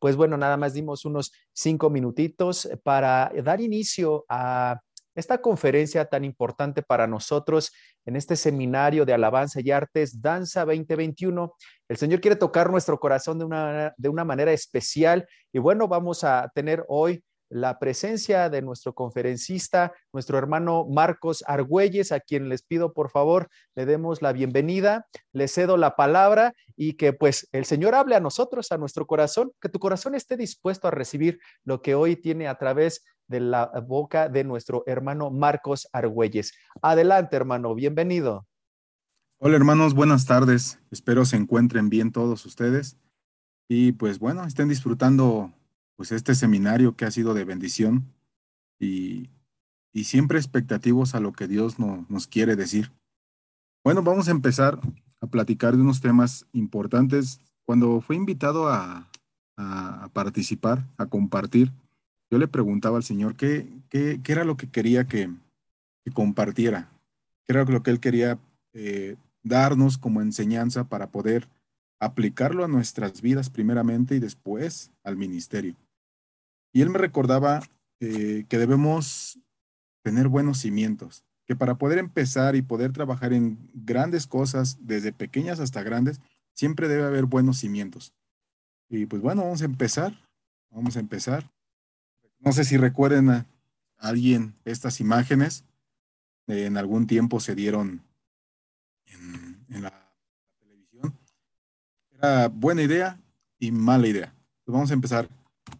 pues 0.00 0.16
bueno, 0.16 0.36
nada 0.36 0.56
más 0.56 0.74
dimos 0.74 1.04
unos 1.04 1.32
cinco 1.52 1.90
minutitos 1.90 2.68
para 2.82 3.30
dar 3.44 3.60
inicio 3.60 4.24
a 4.28 4.80
esta 5.14 5.40
conferencia 5.40 6.06
tan 6.06 6.24
importante 6.24 6.82
para 6.82 7.06
nosotros 7.06 7.72
en 8.06 8.16
este 8.16 8.36
seminario 8.36 9.04
de 9.04 9.12
alabanza 9.12 9.60
y 9.60 9.70
artes, 9.70 10.20
Danza 10.20 10.64
2021. 10.64 11.54
El 11.88 11.96
Señor 11.96 12.20
quiere 12.20 12.36
tocar 12.36 12.70
nuestro 12.70 12.98
corazón 12.98 13.38
de 13.38 13.44
una, 13.44 13.94
de 13.96 14.08
una 14.08 14.24
manera 14.24 14.52
especial 14.52 15.28
y 15.52 15.58
bueno, 15.58 15.86
vamos 15.86 16.24
a 16.24 16.50
tener 16.54 16.84
hoy 16.88 17.22
la 17.50 17.78
presencia 17.78 18.48
de 18.48 18.62
nuestro 18.62 18.94
conferencista, 18.94 19.92
nuestro 20.12 20.38
hermano 20.38 20.86
Marcos 20.88 21.44
Argüelles, 21.46 22.12
a 22.12 22.20
quien 22.20 22.48
les 22.48 22.62
pido 22.62 22.92
por 22.92 23.10
favor 23.10 23.50
le 23.74 23.86
demos 23.86 24.22
la 24.22 24.32
bienvenida, 24.32 25.06
le 25.32 25.48
cedo 25.48 25.76
la 25.76 25.96
palabra 25.96 26.54
y 26.76 26.94
que 26.94 27.12
pues 27.12 27.48
el 27.52 27.64
Señor 27.64 27.94
hable 27.94 28.14
a 28.14 28.20
nosotros, 28.20 28.72
a 28.72 28.78
nuestro 28.78 29.06
corazón, 29.06 29.52
que 29.60 29.68
tu 29.68 29.80
corazón 29.80 30.14
esté 30.14 30.36
dispuesto 30.36 30.88
a 30.88 30.92
recibir 30.92 31.40
lo 31.64 31.82
que 31.82 31.94
hoy 31.94 32.16
tiene 32.16 32.46
a 32.48 32.56
través 32.56 33.04
de 33.26 33.40
la 33.40 33.66
boca 33.86 34.28
de 34.28 34.44
nuestro 34.44 34.84
hermano 34.86 35.30
Marcos 35.30 35.88
Argüelles. 35.92 36.52
Adelante, 36.82 37.36
hermano, 37.36 37.74
bienvenido. 37.74 38.46
Hola, 39.38 39.56
hermanos, 39.56 39.94
buenas 39.94 40.26
tardes. 40.26 40.78
Espero 40.90 41.24
se 41.24 41.36
encuentren 41.36 41.88
bien 41.88 42.12
todos 42.12 42.44
ustedes 42.46 42.96
y 43.68 43.92
pues 43.92 44.18
bueno, 44.18 44.44
estén 44.44 44.68
disfrutando 44.68 45.52
pues 46.00 46.12
este 46.12 46.34
seminario 46.34 46.96
que 46.96 47.04
ha 47.04 47.10
sido 47.10 47.34
de 47.34 47.44
bendición 47.44 48.06
y, 48.78 49.28
siempre 50.02 50.38
expectativos 50.38 51.14
a 51.14 51.20
lo 51.20 51.34
que 51.34 51.46
Dios 51.46 51.78
nos 51.78 52.26
quiere 52.26 52.56
decir. 52.56 52.90
Bueno, 53.84 54.02
vamos 54.02 54.26
a 54.28 54.30
empezar 54.30 54.80
a 55.20 55.26
platicar 55.26 55.76
de 55.76 55.82
unos 55.82 56.00
temas 56.00 56.46
importantes. 56.54 57.38
Cuando 57.66 58.00
fue 58.00 58.16
invitado 58.16 58.70
a, 58.70 59.10
participar, 60.14 60.86
a 60.96 61.04
compartir, 61.04 61.70
yo 62.30 62.38
le 62.38 62.48
preguntaba 62.48 62.96
al 62.96 63.04
Señor 63.04 63.36
qué, 63.36 63.68
qué, 63.90 64.18
era 64.26 64.44
lo 64.44 64.56
que 64.56 64.70
quería 64.70 65.06
que, 65.06 65.28
compartiera, 66.14 66.88
qué 67.46 67.52
era 67.52 67.64
lo 67.64 67.82
que 67.82 67.90
Él 67.90 68.00
quería 68.00 68.38
eh, 68.72 69.16
darnos 69.42 69.98
como 69.98 70.22
enseñanza 70.22 70.84
para 70.84 71.10
poder 71.10 71.46
aplicarlo 71.98 72.64
a 72.64 72.68
nuestras 72.68 73.20
vidas 73.20 73.50
primeramente 73.50 74.14
y 74.14 74.18
después 74.18 74.92
al 75.04 75.18
ministerio. 75.18 75.76
Y 76.72 76.82
él 76.82 76.90
me 76.90 76.98
recordaba 76.98 77.62
eh, 78.00 78.44
que 78.48 78.58
debemos 78.58 79.38
tener 80.02 80.28
buenos 80.28 80.58
cimientos, 80.58 81.24
que 81.46 81.56
para 81.56 81.76
poder 81.76 81.98
empezar 81.98 82.56
y 82.56 82.62
poder 82.62 82.92
trabajar 82.92 83.32
en 83.32 83.70
grandes 83.74 84.26
cosas, 84.26 84.78
desde 84.80 85.12
pequeñas 85.12 85.60
hasta 85.60 85.82
grandes, 85.82 86.20
siempre 86.54 86.88
debe 86.88 87.04
haber 87.04 87.26
buenos 87.26 87.58
cimientos. 87.58 88.14
Y 88.88 89.06
pues 89.06 89.20
bueno, 89.22 89.42
vamos 89.42 89.62
a 89.62 89.66
empezar, 89.66 90.18
vamos 90.70 90.96
a 90.96 91.00
empezar. 91.00 91.50
No 92.38 92.52
sé 92.52 92.64
si 92.64 92.76
recuerden 92.76 93.30
a 93.30 93.46
alguien 93.98 94.54
estas 94.64 95.00
imágenes, 95.00 95.64
en 96.46 96.76
algún 96.76 97.06
tiempo 97.06 97.38
se 97.38 97.54
dieron 97.54 98.02
en, 99.06 99.64
en 99.68 99.82
la 99.82 100.14
televisión. 100.58 101.18
Era 102.12 102.48
buena 102.48 102.82
idea 102.82 103.20
y 103.58 103.70
mala 103.70 104.08
idea. 104.08 104.34
Pues 104.64 104.72
vamos 104.72 104.90
a 104.90 104.94
empezar. 104.94 105.28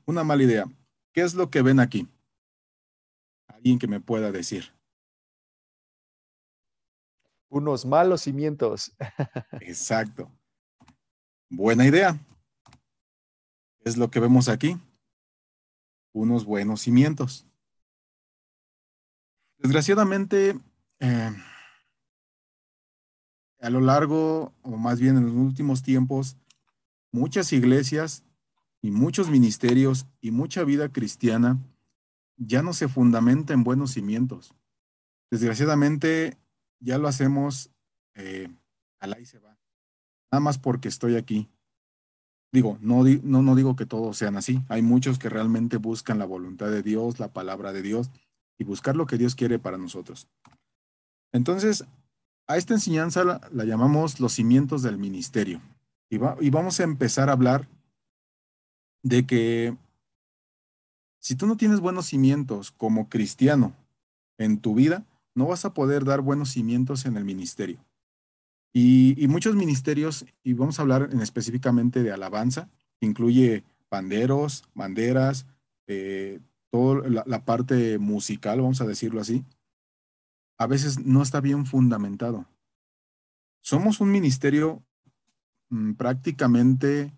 Una 0.04 0.22
mala 0.22 0.42
idea. 0.42 0.66
¿Qué 1.12 1.22
es 1.22 1.34
lo 1.34 1.50
que 1.50 1.62
ven 1.62 1.80
aquí? 1.80 2.08
Alguien 3.48 3.78
que 3.78 3.88
me 3.88 4.00
pueda 4.00 4.30
decir. 4.30 4.72
Unos 7.48 7.84
malos 7.84 8.22
cimientos. 8.22 8.92
Exacto. 9.60 10.30
Buena 11.48 11.84
idea. 11.84 12.18
¿Qué 13.80 13.88
es 13.88 13.96
lo 13.96 14.10
que 14.10 14.20
vemos 14.20 14.48
aquí? 14.48 14.78
Unos 16.12 16.44
buenos 16.44 16.82
cimientos. 16.82 17.44
Desgraciadamente, 19.58 20.58
eh, 21.00 21.36
a 23.60 23.70
lo 23.70 23.80
largo, 23.80 24.54
o 24.62 24.76
más 24.76 25.00
bien 25.00 25.16
en 25.16 25.26
los 25.26 25.34
últimos 25.34 25.82
tiempos, 25.82 26.36
muchas 27.12 27.52
iglesias 27.52 28.24
y 28.82 28.90
muchos 28.90 29.30
ministerios 29.30 30.06
y 30.20 30.30
mucha 30.30 30.64
vida 30.64 30.90
cristiana 30.90 31.58
ya 32.36 32.62
no 32.62 32.72
se 32.72 32.88
fundamenta 32.88 33.52
en 33.52 33.64
buenos 33.64 33.92
cimientos. 33.92 34.54
Desgraciadamente 35.30 36.38
ya 36.80 36.98
lo 36.98 37.08
hacemos 37.08 37.70
eh, 38.14 38.48
al 38.98 39.14
ahí 39.14 39.26
se 39.26 39.38
va. 39.38 39.56
Nada 40.32 40.40
más 40.40 40.58
porque 40.58 40.88
estoy 40.88 41.16
aquí. 41.16 41.48
Digo, 42.52 42.78
no, 42.80 43.04
no, 43.22 43.42
no 43.42 43.54
digo 43.54 43.76
que 43.76 43.86
todos 43.86 44.16
sean 44.16 44.36
así. 44.36 44.62
Hay 44.68 44.82
muchos 44.82 45.18
que 45.18 45.28
realmente 45.28 45.76
buscan 45.76 46.18
la 46.18 46.24
voluntad 46.24 46.68
de 46.68 46.82
Dios, 46.82 47.20
la 47.20 47.32
palabra 47.32 47.72
de 47.72 47.82
Dios 47.82 48.10
y 48.58 48.64
buscar 48.64 48.96
lo 48.96 49.06
que 49.06 49.18
Dios 49.18 49.34
quiere 49.34 49.58
para 49.58 49.78
nosotros. 49.78 50.28
Entonces, 51.32 51.84
a 52.48 52.56
esta 52.56 52.74
enseñanza 52.74 53.22
la, 53.24 53.64
llamamos 53.64 54.18
los 54.18 54.32
cimientos 54.32 54.82
del 54.82 54.98
ministerio. 54.98 55.60
Y, 56.08 56.16
y 56.40 56.50
vamos 56.50 56.80
a 56.80 56.82
empezar 56.82 57.28
a 57.28 57.32
hablar 57.32 57.68
de 59.02 59.26
que 59.26 59.76
si 61.18 61.36
tú 61.36 61.46
no 61.46 61.56
tienes 61.56 61.80
buenos 61.80 62.06
cimientos 62.06 62.72
como 62.72 63.08
cristiano 63.08 63.74
en 64.38 64.58
tu 64.58 64.74
vida, 64.74 65.04
no 65.34 65.46
vas 65.46 65.64
a 65.64 65.74
poder 65.74 66.04
dar 66.04 66.22
buenos 66.22 66.50
cimientos 66.50 67.04
en 67.04 67.16
el 67.16 67.24
ministerio. 67.24 67.84
Y, 68.72 69.26
muchos 69.28 69.56
ministerios, 69.56 70.24
y 70.44 70.52
vamos 70.52 70.78
a 70.78 70.82
hablar 70.82 71.10
en 71.12 71.20
específicamente 71.20 72.02
de 72.02 72.12
alabanza, 72.12 72.68
incluye 73.00 73.64
panderos, 73.88 74.64
banderas, 74.74 75.46
eh, 75.88 76.40
toda 76.70 77.08
la, 77.08 77.44
parte 77.44 77.98
musical, 77.98 78.60
vamos 78.60 78.80
a 78.80 78.86
decirlo 78.86 79.20
así, 79.20 79.44
a 80.56 80.66
veces 80.66 81.04
no 81.04 81.22
está 81.22 81.40
bien 81.40 81.66
fundamentado. 81.66 82.46
Somos 83.60 84.00
un 84.00 84.12
ministerio 84.12 84.84
mm, 85.70 85.94
prácticamente 85.94 87.12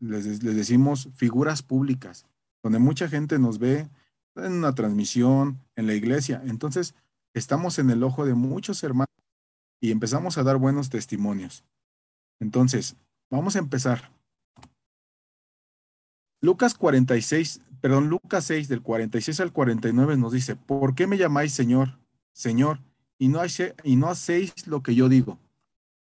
les, 0.00 0.40
decimos 0.40 1.08
figuras 1.14 1.62
públicas, 1.62 2.26
donde 2.62 2.78
mucha 2.78 3.08
gente 3.08 3.38
nos 3.38 3.58
ve 3.58 3.88
en 4.36 4.52
una 4.52 4.74
transmisión, 4.74 5.60
en 5.76 5.86
la 5.86 5.94
iglesia. 5.94 6.42
Entonces, 6.46 6.94
estamos 7.34 7.78
en 7.78 7.90
el 7.90 8.02
ojo 8.02 8.24
de 8.24 8.34
muchos 8.34 8.82
hermanos 8.82 9.14
y 9.80 9.90
empezamos 9.90 10.38
a 10.38 10.42
dar 10.42 10.56
buenos 10.56 10.90
testimonios. 10.90 11.64
Entonces, 12.40 12.96
vamos 13.30 13.56
a 13.56 13.60
empezar. 13.60 14.10
Lucas 16.40 16.74
46, 16.74 17.60
perdón, 17.80 18.08
Lucas 18.08 18.44
6 18.44 18.68
del 18.68 18.82
46 18.82 19.40
al 19.40 19.52
49 19.52 20.16
nos 20.16 20.32
dice, 20.32 20.54
¿por 20.54 20.94
qué 20.94 21.08
me 21.08 21.18
llamáis 21.18 21.52
Señor, 21.52 21.98
Señor, 22.32 22.80
y 23.18 23.28
no, 23.28 23.40
y 23.82 23.96
no 23.96 24.08
hacéis 24.08 24.68
lo 24.68 24.82
que 24.82 24.94
yo 24.94 25.08
digo? 25.08 25.38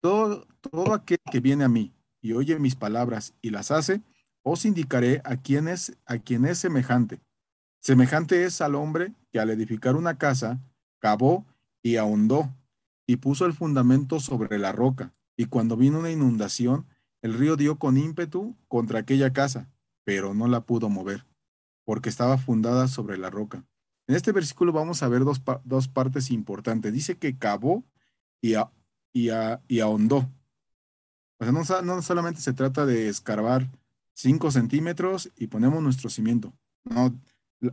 Todo, 0.00 0.46
todo 0.62 0.94
aquel 0.94 1.18
que 1.30 1.40
viene 1.40 1.64
a 1.64 1.68
mí 1.68 1.92
y 2.22 2.32
oye 2.32 2.58
mis 2.58 2.76
palabras 2.76 3.34
y 3.42 3.50
las 3.50 3.70
hace, 3.70 4.00
os 4.42 4.64
indicaré 4.64 5.20
a 5.24 5.36
quién 5.36 5.68
es, 5.68 5.98
a 6.06 6.18
quién 6.18 6.46
es 6.46 6.58
semejante. 6.58 7.20
Semejante 7.80 8.44
es 8.44 8.60
al 8.60 8.76
hombre 8.76 9.12
que 9.30 9.40
al 9.40 9.50
edificar 9.50 9.96
una 9.96 10.16
casa, 10.16 10.60
cavó 11.00 11.44
y 11.82 11.96
ahondó 11.96 12.54
y 13.06 13.16
puso 13.16 13.44
el 13.44 13.52
fundamento 13.52 14.20
sobre 14.20 14.58
la 14.58 14.72
roca. 14.72 15.12
Y 15.36 15.46
cuando 15.46 15.76
vino 15.76 15.98
una 15.98 16.10
inundación, 16.10 16.86
el 17.22 17.34
río 17.34 17.56
dio 17.56 17.78
con 17.78 17.96
ímpetu 17.96 18.56
contra 18.68 19.00
aquella 19.00 19.32
casa, 19.32 19.68
pero 20.04 20.32
no 20.32 20.46
la 20.46 20.60
pudo 20.60 20.88
mover, 20.88 21.26
porque 21.84 22.08
estaba 22.08 22.38
fundada 22.38 22.86
sobre 22.88 23.18
la 23.18 23.30
roca. 23.30 23.64
En 24.06 24.14
este 24.14 24.32
versículo 24.32 24.72
vamos 24.72 25.02
a 25.02 25.08
ver 25.08 25.24
dos, 25.24 25.42
dos 25.64 25.88
partes 25.88 26.30
importantes. 26.30 26.92
Dice 26.92 27.16
que 27.16 27.38
cavó 27.38 27.84
y, 28.40 28.54
y, 29.12 29.30
y 29.68 29.80
ahondó. 29.80 30.30
O 31.42 31.64
sea, 31.64 31.82
no, 31.82 32.02
solamente 32.02 32.40
se 32.40 32.52
trata 32.52 32.86
de 32.86 33.08
escarbar 33.08 33.68
5 34.14 34.52
centímetros 34.52 35.30
y 35.36 35.48
ponemos 35.48 35.82
nuestro 35.82 36.08
cimiento. 36.08 36.52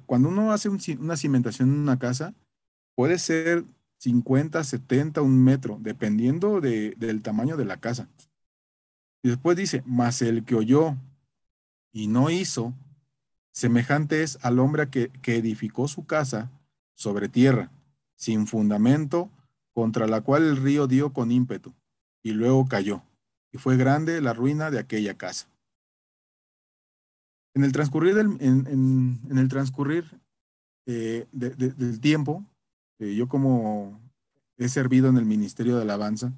Cuando 0.07 0.29
uno 0.29 0.51
hace 0.51 0.69
una 0.69 1.15
cimentación 1.15 1.69
en 1.69 1.79
una 1.79 1.99
casa, 1.99 2.33
puede 2.95 3.19
ser 3.19 3.63
50, 3.99 4.63
70, 4.63 5.21
un 5.21 5.43
metro, 5.43 5.77
dependiendo 5.81 6.61
del 6.61 7.21
tamaño 7.21 7.57
de 7.57 7.65
la 7.65 7.77
casa. 7.77 8.07
Y 9.21 9.29
después 9.29 9.55
dice, 9.55 9.83
mas 9.85 10.23
el 10.23 10.45
que 10.45 10.55
oyó 10.55 10.95
y 11.91 12.07
no 12.07 12.31
hizo, 12.31 12.73
semejante 13.51 14.23
es 14.23 14.39
al 14.41 14.57
hombre 14.57 14.89
que 14.89 15.35
edificó 15.35 15.87
su 15.87 16.07
casa 16.07 16.49
sobre 16.95 17.29
tierra, 17.29 17.69
sin 18.15 18.47
fundamento, 18.47 19.29
contra 19.73 20.07
la 20.07 20.21
cual 20.21 20.43
el 20.43 20.57
río 20.57 20.87
dio 20.87 21.13
con 21.13 21.31
ímpetu, 21.31 21.73
y 22.23 22.31
luego 22.31 22.67
cayó 22.67 23.03
y 23.51 23.57
fue 23.57 23.77
grande 23.77 24.21
la 24.21 24.33
ruina 24.33 24.71
de 24.71 24.79
aquella 24.79 25.15
casa. 25.15 25.47
En 27.53 27.63
el 27.63 27.71
transcurrir 27.71 28.15
del, 28.15 28.37
en, 28.39 29.19
el 29.37 29.47
transcurrir, 29.49 30.19
eh, 30.85 31.27
del 31.31 31.99
tiempo, 31.99 32.45
eh, 32.99 33.15
yo 33.15 33.27
como 33.27 33.99
he 34.57 34.69
servido 34.69 35.09
en 35.09 35.17
el 35.17 35.25
Ministerio 35.25 35.75
de 35.75 35.83
Alabanza 35.83 36.33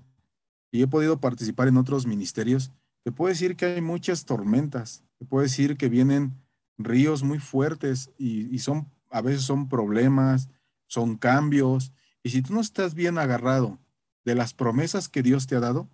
y 0.71 0.81
he 0.81 0.87
podido 0.87 1.19
participar 1.19 1.67
en 1.67 1.77
otros 1.77 2.07
ministerios, 2.07 2.71
te 3.03 3.11
puedo 3.11 3.29
decir 3.29 3.55
que 3.55 3.65
hay 3.65 3.81
muchas 3.81 4.25
tormentas 4.25 5.03
te 5.21 5.25
puedo 5.27 5.43
decir 5.43 5.77
que 5.77 5.87
vienen 5.87 6.33
ríos 6.79 7.21
muy 7.21 7.37
fuertes 7.37 8.09
y, 8.17 8.51
y 8.51 8.57
son, 8.57 8.91
a 9.11 9.21
veces 9.21 9.43
son 9.43 9.69
problemas, 9.69 10.49
son 10.87 11.15
cambios. 11.15 11.93
Y 12.23 12.31
si 12.31 12.41
tú 12.41 12.55
no 12.55 12.59
estás 12.59 12.95
bien 12.95 13.19
agarrado 13.19 13.77
de 14.25 14.33
las 14.33 14.55
promesas 14.55 15.09
que 15.09 15.21
Dios 15.21 15.45
te 15.45 15.55
ha 15.55 15.59
dado, 15.59 15.87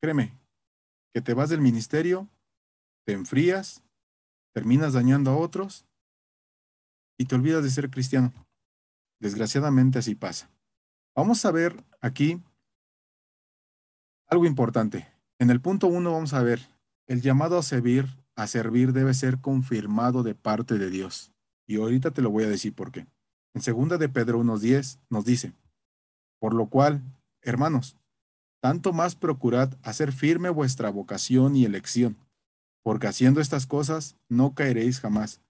créeme, 0.00 0.38
que 1.12 1.20
te 1.20 1.34
vas 1.34 1.48
del 1.48 1.60
ministerio, 1.60 2.28
te 3.04 3.12
enfrías, 3.12 3.82
terminas 4.54 4.92
dañando 4.92 5.30
a 5.30 5.36
otros 5.36 5.86
y 7.18 7.24
te 7.24 7.34
olvidas 7.34 7.62
de 7.62 7.70
ser 7.70 7.90
cristiano. 7.90 8.32
Desgraciadamente 9.20 9.98
así 9.98 10.14
pasa. 10.14 10.50
Vamos 11.16 11.44
a 11.44 11.50
ver 11.50 11.84
aquí 12.00 12.40
algo 14.28 14.44
importante. 14.44 15.08
En 15.38 15.50
el 15.50 15.60
punto 15.60 15.86
uno 15.86 16.12
vamos 16.12 16.34
a 16.34 16.42
ver, 16.42 16.60
el 17.06 17.22
llamado 17.22 17.58
a 17.58 17.62
servir, 17.62 18.06
a 18.36 18.46
servir 18.46 18.92
debe 18.92 19.14
ser 19.14 19.40
confirmado 19.40 20.22
de 20.22 20.34
parte 20.34 20.78
de 20.78 20.90
Dios. 20.90 21.32
Y 21.66 21.76
ahorita 21.76 22.12
te 22.12 22.22
lo 22.22 22.30
voy 22.30 22.44
a 22.44 22.48
decir 22.48 22.74
por 22.74 22.92
qué. 22.92 23.06
En 23.54 23.62
segunda 23.62 23.98
de 23.98 24.08
Pedro 24.08 24.40
1.10 24.40 24.98
nos 25.10 25.24
dice, 25.24 25.52
por 26.38 26.54
lo 26.54 26.66
cual, 26.66 27.02
hermanos, 27.42 27.96
tanto 28.60 28.92
más 28.92 29.14
procurad 29.14 29.74
hacer 29.82 30.12
firme 30.12 30.50
vuestra 30.50 30.90
vocación 30.90 31.56
y 31.56 31.64
elección, 31.64 32.16
porque 32.82 33.06
haciendo 33.06 33.40
estas 33.40 33.66
cosas 33.66 34.16
no 34.28 34.54
caeréis 34.54 35.00
jamás. 35.00 35.40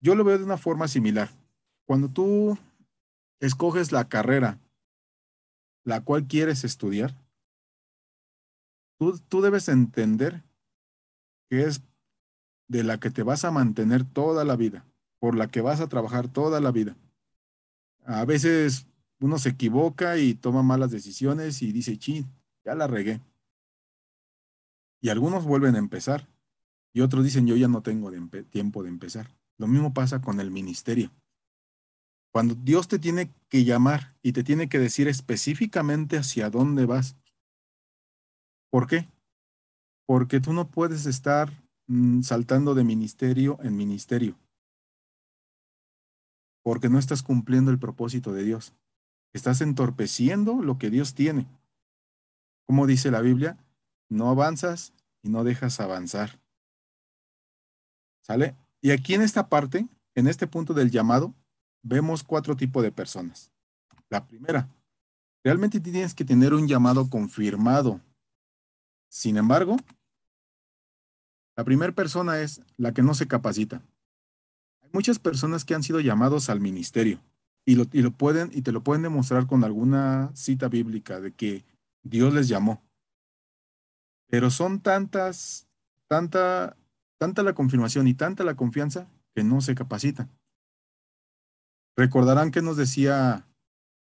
Yo 0.00 0.14
lo 0.14 0.24
veo 0.24 0.38
de 0.38 0.44
una 0.44 0.58
forma 0.58 0.88
similar. 0.88 1.30
Cuando 1.86 2.08
tú 2.08 2.58
escoges 3.40 3.92
la 3.92 4.08
carrera 4.08 4.58
la 5.84 6.00
cual 6.02 6.26
quieres 6.26 6.64
estudiar, 6.64 7.14
tú, 8.98 9.18
tú 9.28 9.42
debes 9.42 9.68
entender 9.68 10.42
que 11.50 11.64
es 11.64 11.82
de 12.68 12.82
la 12.82 12.98
que 12.98 13.10
te 13.10 13.22
vas 13.22 13.44
a 13.44 13.50
mantener 13.50 14.04
toda 14.04 14.44
la 14.44 14.56
vida, 14.56 14.86
por 15.18 15.36
la 15.36 15.48
que 15.48 15.60
vas 15.60 15.80
a 15.80 15.88
trabajar 15.88 16.28
toda 16.28 16.60
la 16.60 16.72
vida. 16.72 16.96
A 18.06 18.24
veces 18.24 18.86
uno 19.24 19.38
se 19.38 19.48
equivoca 19.48 20.18
y 20.18 20.34
toma 20.34 20.62
malas 20.62 20.90
decisiones 20.90 21.62
y 21.62 21.72
dice, 21.72 21.96
chin, 21.96 22.30
ya 22.62 22.74
la 22.74 22.86
regué. 22.86 23.22
Y 25.00 25.08
algunos 25.08 25.46
vuelven 25.46 25.76
a 25.76 25.78
empezar 25.78 26.28
y 26.92 27.00
otros 27.00 27.24
dicen, 27.24 27.46
yo 27.46 27.56
ya 27.56 27.66
no 27.66 27.82
tengo 27.82 28.12
tiempo 28.50 28.82
de 28.82 28.90
empezar. 28.90 29.34
Lo 29.56 29.66
mismo 29.66 29.94
pasa 29.94 30.20
con 30.20 30.40
el 30.40 30.50
ministerio. 30.50 31.10
Cuando 32.34 32.54
Dios 32.54 32.86
te 32.86 32.98
tiene 32.98 33.32
que 33.48 33.64
llamar 33.64 34.14
y 34.20 34.32
te 34.32 34.44
tiene 34.44 34.68
que 34.68 34.78
decir 34.78 35.08
específicamente 35.08 36.18
hacia 36.18 36.50
dónde 36.50 36.84
vas. 36.84 37.16
¿Por 38.70 38.86
qué? 38.86 39.08
Porque 40.06 40.38
tú 40.38 40.52
no 40.52 40.70
puedes 40.70 41.06
estar 41.06 41.50
mm, 41.86 42.20
saltando 42.20 42.74
de 42.74 42.84
ministerio 42.84 43.58
en 43.62 43.74
ministerio. 43.74 44.36
Porque 46.62 46.90
no 46.90 46.98
estás 46.98 47.22
cumpliendo 47.22 47.70
el 47.70 47.78
propósito 47.78 48.34
de 48.34 48.44
Dios. 48.44 48.74
Estás 49.34 49.60
entorpeciendo 49.60 50.62
lo 50.62 50.78
que 50.78 50.90
Dios 50.90 51.14
tiene. 51.14 51.46
Como 52.66 52.86
dice 52.86 53.10
la 53.10 53.20
Biblia, 53.20 53.58
no 54.08 54.30
avanzas 54.30 54.92
y 55.22 55.28
no 55.28 55.42
dejas 55.42 55.80
avanzar. 55.80 56.38
¿Sale? 58.22 58.54
Y 58.80 58.92
aquí 58.92 59.12
en 59.14 59.22
esta 59.22 59.48
parte, 59.48 59.88
en 60.14 60.28
este 60.28 60.46
punto 60.46 60.72
del 60.72 60.90
llamado, 60.90 61.34
vemos 61.82 62.22
cuatro 62.22 62.56
tipos 62.56 62.82
de 62.84 62.92
personas. 62.92 63.50
La 64.08 64.24
primera, 64.24 64.68
realmente 65.42 65.80
tienes 65.80 66.14
que 66.14 66.24
tener 66.24 66.54
un 66.54 66.68
llamado 66.68 67.10
confirmado. 67.10 68.00
Sin 69.08 69.36
embargo, 69.36 69.76
la 71.56 71.64
primera 71.64 71.92
persona 71.92 72.38
es 72.38 72.60
la 72.76 72.94
que 72.94 73.02
no 73.02 73.14
se 73.14 73.26
capacita. 73.26 73.82
Hay 74.82 74.90
muchas 74.92 75.18
personas 75.18 75.64
que 75.64 75.74
han 75.74 75.82
sido 75.82 75.98
llamados 75.98 76.48
al 76.48 76.60
ministerio 76.60 77.20
y 77.64 77.76
lo, 77.76 77.84
y 77.92 78.02
lo 78.02 78.10
pueden 78.10 78.50
y 78.52 78.62
te 78.62 78.72
lo 78.72 78.82
pueden 78.82 79.02
demostrar 79.02 79.46
con 79.46 79.64
alguna 79.64 80.30
cita 80.34 80.68
bíblica 80.68 81.20
de 81.20 81.32
que 81.32 81.64
Dios 82.02 82.32
les 82.34 82.48
llamó. 82.48 82.82
Pero 84.28 84.50
son 84.50 84.80
tantas, 84.80 85.66
tanta, 86.08 86.76
tanta 87.18 87.42
la 87.42 87.54
confirmación 87.54 88.06
y 88.08 88.14
tanta 88.14 88.44
la 88.44 88.56
confianza 88.56 89.08
que 89.34 89.44
no 89.44 89.60
se 89.60 89.74
capacitan. 89.74 90.30
Recordarán 91.96 92.50
que 92.50 92.62
nos 92.62 92.76
decía 92.76 93.46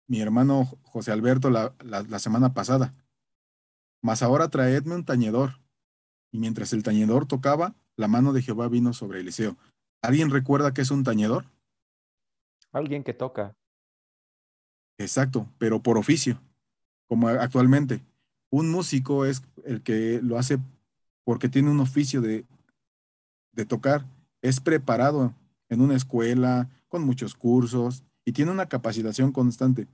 mi 0.07 0.21
hermano 0.21 0.65
José 0.83 1.11
Alberto 1.11 1.49
la, 1.49 2.19
semana 2.19 2.53
pasada. 2.53 2.93
Mas 4.01 4.23
ahora 4.23 4.49
traedme 4.49 4.95
un 4.95 5.05
tañedor. 5.05 5.59
Y 6.31 6.39
mientras 6.39 6.73
el 6.73 6.83
tañedor 6.83 7.27
tocaba, 7.27 7.75
la 7.97 8.07
mano 8.07 8.33
de 8.33 8.41
Jehová 8.41 8.67
vino 8.67 8.93
sobre 8.93 9.19
Eliseo. 9.19 9.57
¿Alguien 10.01 10.29
recuerda 10.29 10.73
que 10.73 10.81
es 10.81 10.91
un 10.91 11.03
tañedor? 11.03 11.45
Alguien 12.71 13.03
que 13.03 13.13
toca. 13.13 13.55
Exacto, 14.97 15.47
pero 15.57 15.81
por 15.81 15.97
oficio, 15.97 16.41
como 17.07 17.27
actualmente. 17.27 18.03
Un 18.49 18.69
músico 18.69 19.25
es 19.25 19.41
el 19.63 19.81
que 19.81 20.19
lo 20.21 20.37
hace 20.37 20.59
porque 21.23 21.49
tiene 21.49 21.69
un 21.69 21.79
oficio 21.79 22.21
de, 22.21 22.45
de 23.53 23.65
tocar. 23.65 24.05
Es 24.41 24.59
preparado 24.59 25.33
en 25.69 25.81
una 25.81 25.95
escuela, 25.95 26.69
con 26.91 27.03
muchos 27.03 27.33
cursos 27.33 28.03
y 28.25 28.33
tiene 28.33 28.51
una 28.51 28.67
capacitación 28.67 29.31
constante. 29.31 29.87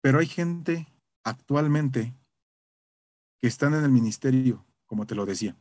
Pero 0.00 0.20
hay 0.20 0.26
gente 0.26 0.86
actualmente 1.24 2.14
que 3.40 3.48
están 3.48 3.74
en 3.74 3.84
el 3.84 3.90
ministerio, 3.90 4.64
como 4.86 5.06
te 5.06 5.14
lo 5.14 5.26
decía. 5.26 5.56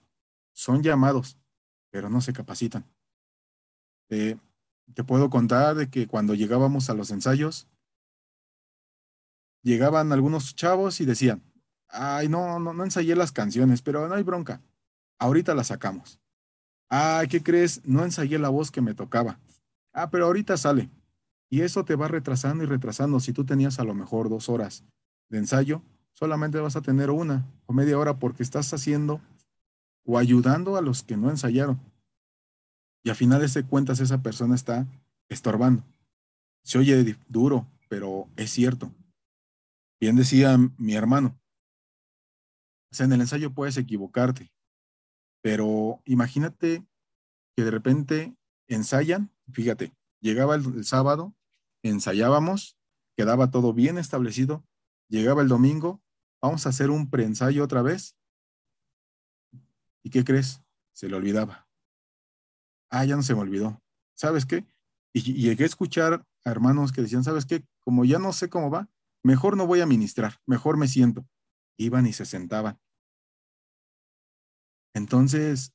Son 0.53 0.83
llamados, 0.83 1.37
pero 1.89 2.09
no 2.09 2.21
se 2.21 2.31
capacitan. 2.31 2.85
Eh, 4.09 4.37
te 4.93 5.03
puedo 5.03 5.29
contar 5.29 5.75
de 5.75 5.89
que 5.89 6.07
cuando 6.07 6.33
llegábamos 6.33 6.89
a 6.89 6.93
los 6.93 7.11
ensayos, 7.11 7.67
llegaban 9.63 10.11
algunos 10.11 10.55
chavos 10.55 11.01
y 11.01 11.05
decían, 11.05 11.41
ay, 11.87 12.29
no, 12.29 12.59
no, 12.59 12.73
no 12.73 12.83
ensayé 12.83 13.15
las 13.15 13.31
canciones, 13.31 13.81
pero 13.81 14.07
no 14.07 14.15
hay 14.15 14.23
bronca. 14.23 14.61
Ahorita 15.19 15.55
las 15.55 15.67
sacamos. 15.67 16.19
Ah, 16.89 17.23
¿qué 17.29 17.41
crees? 17.41 17.81
No 17.85 18.03
ensayé 18.03 18.37
la 18.37 18.49
voz 18.49 18.69
que 18.69 18.81
me 18.81 18.93
tocaba. 18.93 19.39
Ah, 19.93 20.09
pero 20.09 20.25
ahorita 20.25 20.57
sale. 20.57 20.89
Y 21.49 21.61
eso 21.61 21.85
te 21.85 21.95
va 21.95 22.07
retrasando 22.07 22.63
y 22.63 22.67
retrasando. 22.67 23.19
Si 23.19 23.31
tú 23.31 23.45
tenías 23.45 23.79
a 23.79 23.83
lo 23.83 23.93
mejor 23.93 24.29
dos 24.29 24.49
horas 24.49 24.83
de 25.29 25.37
ensayo, 25.37 25.81
solamente 26.13 26.59
vas 26.59 26.75
a 26.75 26.81
tener 26.81 27.09
una 27.09 27.45
o 27.65 27.73
media 27.73 27.97
hora 27.97 28.17
porque 28.17 28.43
estás 28.43 28.73
haciendo 28.73 29.21
o 30.05 30.17
ayudando 30.17 30.75
a 30.75 30.81
los 30.81 31.03
que 31.03 31.17
no 31.17 31.29
ensayaron. 31.29 31.79
Y 33.03 33.09
a 33.09 33.15
finales 33.15 33.53
de 33.53 33.63
cuentas 33.63 33.99
esa 33.99 34.21
persona 34.21 34.55
está 34.55 34.87
estorbando. 35.29 35.83
Se 36.63 36.77
oye 36.77 37.17
duro, 37.27 37.67
pero 37.89 38.29
es 38.37 38.51
cierto. 38.51 38.91
Bien 39.99 40.15
decía 40.15 40.57
mi 40.77 40.95
hermano. 40.95 41.39
O 42.91 42.95
sea, 42.95 43.05
en 43.05 43.13
el 43.13 43.21
ensayo 43.21 43.53
puedes 43.53 43.77
equivocarte, 43.77 44.53
pero 45.41 46.01
imagínate 46.05 46.85
que 47.55 47.63
de 47.63 47.71
repente 47.71 48.37
ensayan, 48.67 49.31
fíjate, 49.51 49.93
llegaba 50.21 50.55
el, 50.55 50.85
sábado, 50.85 51.35
ensayábamos, 51.83 52.77
quedaba 53.17 53.49
todo 53.49 53.73
bien 53.73 53.97
establecido, 53.97 54.63
llegaba 55.09 55.41
el 55.41 55.47
domingo, 55.47 56.03
vamos 56.41 56.65
a 56.65 56.69
hacer 56.69 56.91
un 56.91 57.09
preensayo 57.09 57.63
otra 57.63 57.81
vez. 57.81 58.15
¿Y 60.03 60.09
qué 60.09 60.23
crees? 60.23 60.61
Se 60.93 61.09
le 61.09 61.15
olvidaba. 61.15 61.67
Ah, 62.93 63.05
ya 63.05 63.15
no 63.15 63.23
se 63.23 63.33
me 63.33 63.41
olvidó. 63.41 63.81
¿Sabes 64.15 64.45
qué? 64.45 64.67
Y, 65.13 65.33
llegué 65.33 65.63
a 65.63 65.65
escuchar 65.65 66.27
a 66.45 66.51
hermanos 66.51 66.91
que 66.91 67.01
decían, 67.01 67.23
¿sabes 67.23 67.47
qué? 67.47 67.65
Como 67.79 68.05
ya 68.05 68.19
no 68.19 68.31
sé 68.33 68.49
cómo 68.49 68.69
va, 68.69 68.87
mejor 69.23 69.57
no 69.57 69.65
voy 69.65 69.81
a 69.81 69.87
ministrar, 69.87 70.37
mejor 70.45 70.77
me 70.77 70.87
siento. 70.87 71.27
Iban 71.75 72.05
y 72.05 72.13
se 72.13 72.25
sentaban. 72.25 72.79
Entonces, 74.93 75.73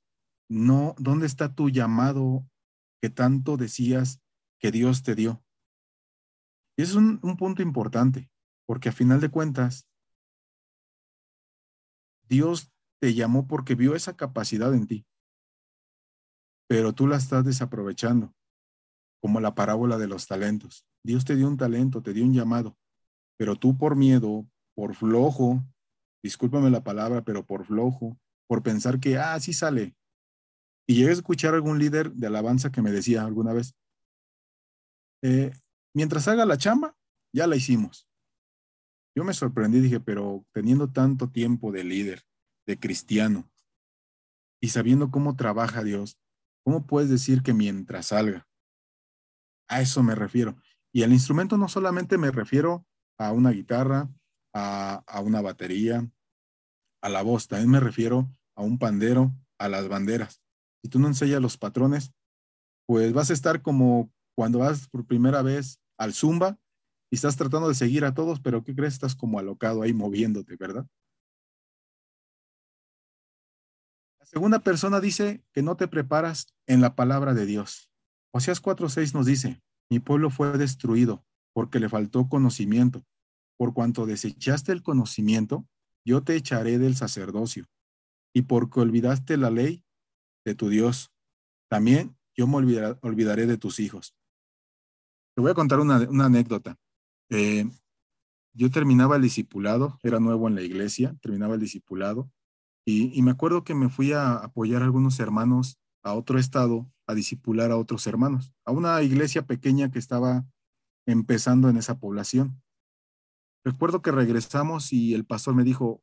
no, 0.49 0.95
¿dónde 0.97 1.27
está 1.27 1.57
tu 1.57 1.71
llamado 1.71 2.49
que 3.03 3.11
tanto 3.11 3.57
decías 3.57 4.21
que 4.61 4.71
Dios 4.71 5.03
te 5.03 5.17
dio? 5.17 5.43
Y 6.77 6.83
es 6.83 6.95
un 6.95 7.19
punto 7.37 7.63
importante, 7.63 8.31
porque 8.65 8.91
a 8.91 8.93
final 8.93 9.21
de 9.21 9.29
cuentas, 9.29 9.89
Dios 12.29 12.71
te 13.01 13.13
llamó 13.15 13.49
porque 13.49 13.75
vio 13.75 13.97
esa 13.97 14.17
capacidad 14.17 14.73
en 14.73 14.87
ti, 14.87 15.05
pero 16.69 16.93
tú 16.93 17.07
la 17.07 17.17
estás 17.17 17.45
desaprovechando, 17.45 18.33
como 19.21 19.41
la 19.41 19.55
parábola 19.55 19.97
de 19.97 20.07
los 20.07 20.27
talentos. 20.27 20.87
Dios 21.03 21.25
te 21.25 21.35
dio 21.35 21.49
un 21.49 21.57
talento, 21.57 22.03
te 22.03 22.13
dio 22.13 22.25
un 22.25 22.35
llamado, 22.35 22.77
pero 23.37 23.57
tú 23.57 23.77
por 23.77 23.97
miedo, 23.97 24.47
por 24.75 24.95
flojo, 24.95 25.65
discúlpame 26.23 26.71
la 26.71 26.85
palabra, 26.85 27.23
pero 27.23 27.45
por 27.45 27.65
flojo, 27.65 28.19
por 28.47 28.63
pensar 28.63 29.01
que, 29.01 29.17
ah, 29.17 29.41
sí 29.41 29.53
sale. 29.53 29.97
Y 30.87 30.97
llegué 30.97 31.11
a 31.11 31.15
escuchar 31.15 31.55
a 31.55 31.57
algún 31.57 31.79
líder 31.79 32.13
de 32.13 32.27
alabanza 32.27 32.71
que 32.71 32.83
me 32.83 32.93
decía 32.93 33.25
alguna 33.25 33.53
vez, 33.55 33.75
eh, 35.23 35.53
mientras 35.95 36.29
haga 36.29 36.45
la 36.45 36.59
chamba, 36.59 36.97
ya 37.33 37.47
la 37.47 37.57
hicimos. 37.57 38.07
Yo 39.17 39.25
me 39.25 39.35
sorprendí, 39.35 39.81
dije, 39.81 40.01
pero 40.01 40.45
teniendo 40.53 40.91
tanto 40.91 41.31
tiempo 41.31 41.73
de 41.73 41.85
líder, 41.85 42.23
de 42.67 42.79
cristiano, 42.79 43.51
y 44.61 44.69
sabiendo 44.69 45.11
cómo 45.11 45.35
trabaja 45.35 45.83
Dios, 45.83 46.19
¿cómo 46.69 46.87
puedes 46.87 47.09
decir 47.09 47.43
que 47.43 47.55
mientras 47.55 48.09
salga? 48.09 48.47
A 49.71 49.81
eso 49.81 50.03
me 50.03 50.15
refiero. 50.15 50.55
Y 50.93 51.01
el 51.01 51.15
instrumento 51.15 51.57
no 51.57 51.67
solamente 51.67 52.19
me 52.19 52.31
refiero 52.31 52.87
a 53.17 53.33
una 53.33 53.53
guitarra, 53.53 54.11
a, 54.53 55.03
a 55.07 55.21
una 55.23 55.41
batería, 55.41 56.07
a 57.01 57.09
la 57.09 57.23
voz, 57.23 57.49
también 57.49 57.71
me 57.71 57.81
refiero 57.81 58.29
a 58.55 58.61
un 58.61 58.79
pandero, 58.79 59.35
a 59.59 59.71
las 59.71 59.89
banderas. 59.89 60.43
Si 60.83 60.91
tú 60.91 60.99
no 60.99 61.07
enseñas 61.07 61.41
los 61.41 61.57
patrones, 61.57 62.13
pues 62.87 63.15
vas 63.15 63.31
a 63.31 63.33
estar 63.33 63.63
como 63.63 64.13
cuando 64.37 64.59
vas 64.59 64.89
por 64.89 65.07
primera 65.07 65.41
vez 65.41 65.81
al 65.97 66.13
zumba 66.13 66.59
y 67.11 67.17
estás 67.17 67.39
tratando 67.39 67.69
de 67.69 67.77
seguir 67.77 68.05
a 68.05 68.13
todos, 68.13 68.41
pero 68.41 68.63
¿qué 68.63 68.75
crees? 68.75 68.93
Estás 68.93 69.15
como 69.15 69.39
alocado 69.39 69.81
ahí 69.81 69.95
moviéndote, 69.95 70.55
¿verdad? 70.57 70.87
Segunda 74.31 74.59
persona 74.59 75.01
dice 75.01 75.43
que 75.53 75.63
no 75.63 75.77
te 75.77 75.89
preparas 75.89 76.55
en 76.67 76.81
la 76.81 76.95
palabra 76.95 77.33
de 77.33 77.47
Dios. 77.47 77.91
Oseas 78.31 78.61
4:6 78.61 79.15
nos 79.15 79.27
dice, 79.27 79.63
mi 79.91 80.01
pueblo 80.01 80.31
fue 80.31 80.57
destruido 80.59 81.25
porque 81.55 81.81
le 81.81 81.89
faltó 81.89 82.29
conocimiento. 82.29 83.05
Por 83.57 83.73
cuanto 83.73 84.07
desechaste 84.07 84.71
el 84.73 84.83
conocimiento, 84.83 85.67
yo 86.05 86.23
te 86.23 86.37
echaré 86.37 86.79
del 86.79 86.95
sacerdocio. 86.95 87.67
Y 88.35 88.43
porque 88.43 88.81
olvidaste 88.81 89.37
la 89.37 89.51
ley 89.51 89.83
de 90.45 90.55
tu 90.55 90.69
Dios, 90.69 91.11
también 91.69 92.17
yo 92.37 92.47
me 92.47 92.57
olvidaré 92.57 93.47
de 93.47 93.59
tus 93.59 93.81
hijos. 93.81 94.15
Te 95.35 95.41
voy 95.41 95.51
a 95.51 95.55
contar 95.55 95.81
una, 95.81 95.97
anécdota. 96.25 96.77
Eh, 97.31 97.69
yo 98.53 98.71
terminaba 98.71 99.17
el 99.17 99.23
discipulado, 99.23 99.99
era 100.03 100.21
nuevo 100.21 100.49
en 100.49 100.55
la 100.55 100.63
iglesia, 100.63 101.17
terminaba 101.21 101.55
el 101.55 101.61
discipulado, 101.61 102.31
y, 102.91 103.21
me 103.21 103.33
acuerdo 103.33 103.65
que 103.65 103.75
me 103.75 103.91
fui 103.91 104.13
a 104.13 104.37
apoyar 104.37 104.81
a 104.81 104.87
algunos 104.87 105.21
hermanos 105.21 105.79
a 106.03 106.15
otro 106.15 106.39
estado, 106.39 106.91
a 107.07 107.15
discipular 107.15 107.71
a 107.71 107.77
otros 107.77 108.07
hermanos, 108.07 108.55
a 108.65 108.73
una 108.73 109.03
iglesia 109.03 109.47
pequeña 109.47 109.91
que 109.91 109.99
estaba 109.99 110.47
empezando 111.07 111.69
en 111.69 111.77
esa 111.77 111.99
población. 111.99 112.63
Recuerdo 113.63 114.01
que 114.01 114.11
regresamos 114.11 114.95
y 114.95 115.13
el 115.13 115.27
pastor 115.27 115.55
me 115.55 115.65
dijo, 115.65 116.03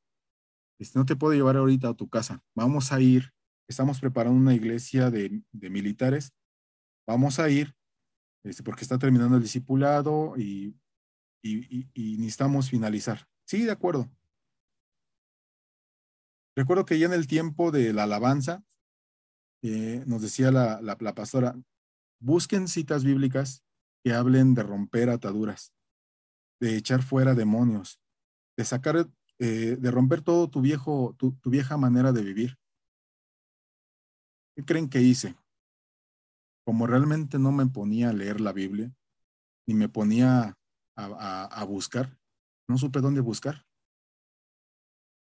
este, 0.79 0.99
no 0.99 1.05
te 1.05 1.15
puedo 1.15 1.33
llevar 1.33 1.57
ahorita 1.57 1.89
a 1.89 1.93
tu 1.95 2.07
casa, 2.07 2.43
vamos 2.53 2.91
a 2.91 3.01
ir, 3.01 3.33
estamos 3.67 3.99
preparando 3.99 4.39
una 4.39 4.53
iglesia 4.53 5.09
de, 5.09 5.41
militares, 5.53 6.33
vamos 7.07 7.39
a 7.39 7.49
ir, 7.49 7.75
este, 8.43 8.61
porque 8.61 8.83
está 8.83 8.99
terminando 8.99 9.37
el 9.37 9.41
discipulado 9.41 10.35
y, 10.37 10.75
necesitamos 11.95 12.69
finalizar. 12.69 13.27
Sí, 13.47 13.63
de 13.63 13.71
acuerdo. 13.71 14.07
Recuerdo 16.55 16.85
que 16.85 16.97
ya 16.97 17.05
en 17.05 17.13
el 17.13 17.27
tiempo 17.27 17.71
de 17.71 17.91
la 17.91 18.03
alabanza, 18.03 18.63
eh, 19.61 20.03
nos 20.05 20.21
decía 20.21 20.51
la, 20.51 20.97
pastora, 21.15 21.55
busquen 22.21 22.67
citas 22.67 23.03
bíblicas 23.03 23.63
que 24.03 24.13
hablen 24.13 24.53
de 24.53 24.63
romper 24.63 25.09
ataduras, 25.09 25.73
de 26.61 26.77
echar 26.77 27.01
fuera 27.01 27.33
demonios, 27.33 27.99
de 28.57 28.63
sacar, 28.63 29.09
eh, 29.39 29.75
de 29.77 29.91
romper 29.91 30.21
todo 30.21 30.49
tu 30.49 30.61
viejo, 30.61 31.15
tu, 31.17 31.37
vieja 31.45 31.77
manera 31.77 32.13
de 32.13 32.23
vivir. 32.23 32.57
¿Qué 34.55 34.63
creen 34.63 34.87
que 34.87 35.01
hice? 35.01 35.35
Como 36.65 36.87
realmente 36.87 37.37
no 37.37 37.51
me 37.51 37.65
ponía 37.65 38.09
a 38.09 38.13
leer 38.13 38.39
la 38.39 38.53
Biblia, 38.53 38.93
ni 39.67 39.73
me 39.73 39.89
ponía 39.89 40.57
a, 40.95 41.65
buscar, 41.65 42.17
no 42.69 42.77
supe 42.77 43.01
dónde 43.01 43.19
buscar. 43.19 43.65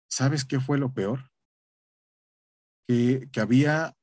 ¿Sabes 0.10 0.44
qué 0.44 0.60
fue 0.60 0.78
lo 0.78 0.94
peor? 0.94 1.32
Que, 2.88 3.30
había 3.40 3.96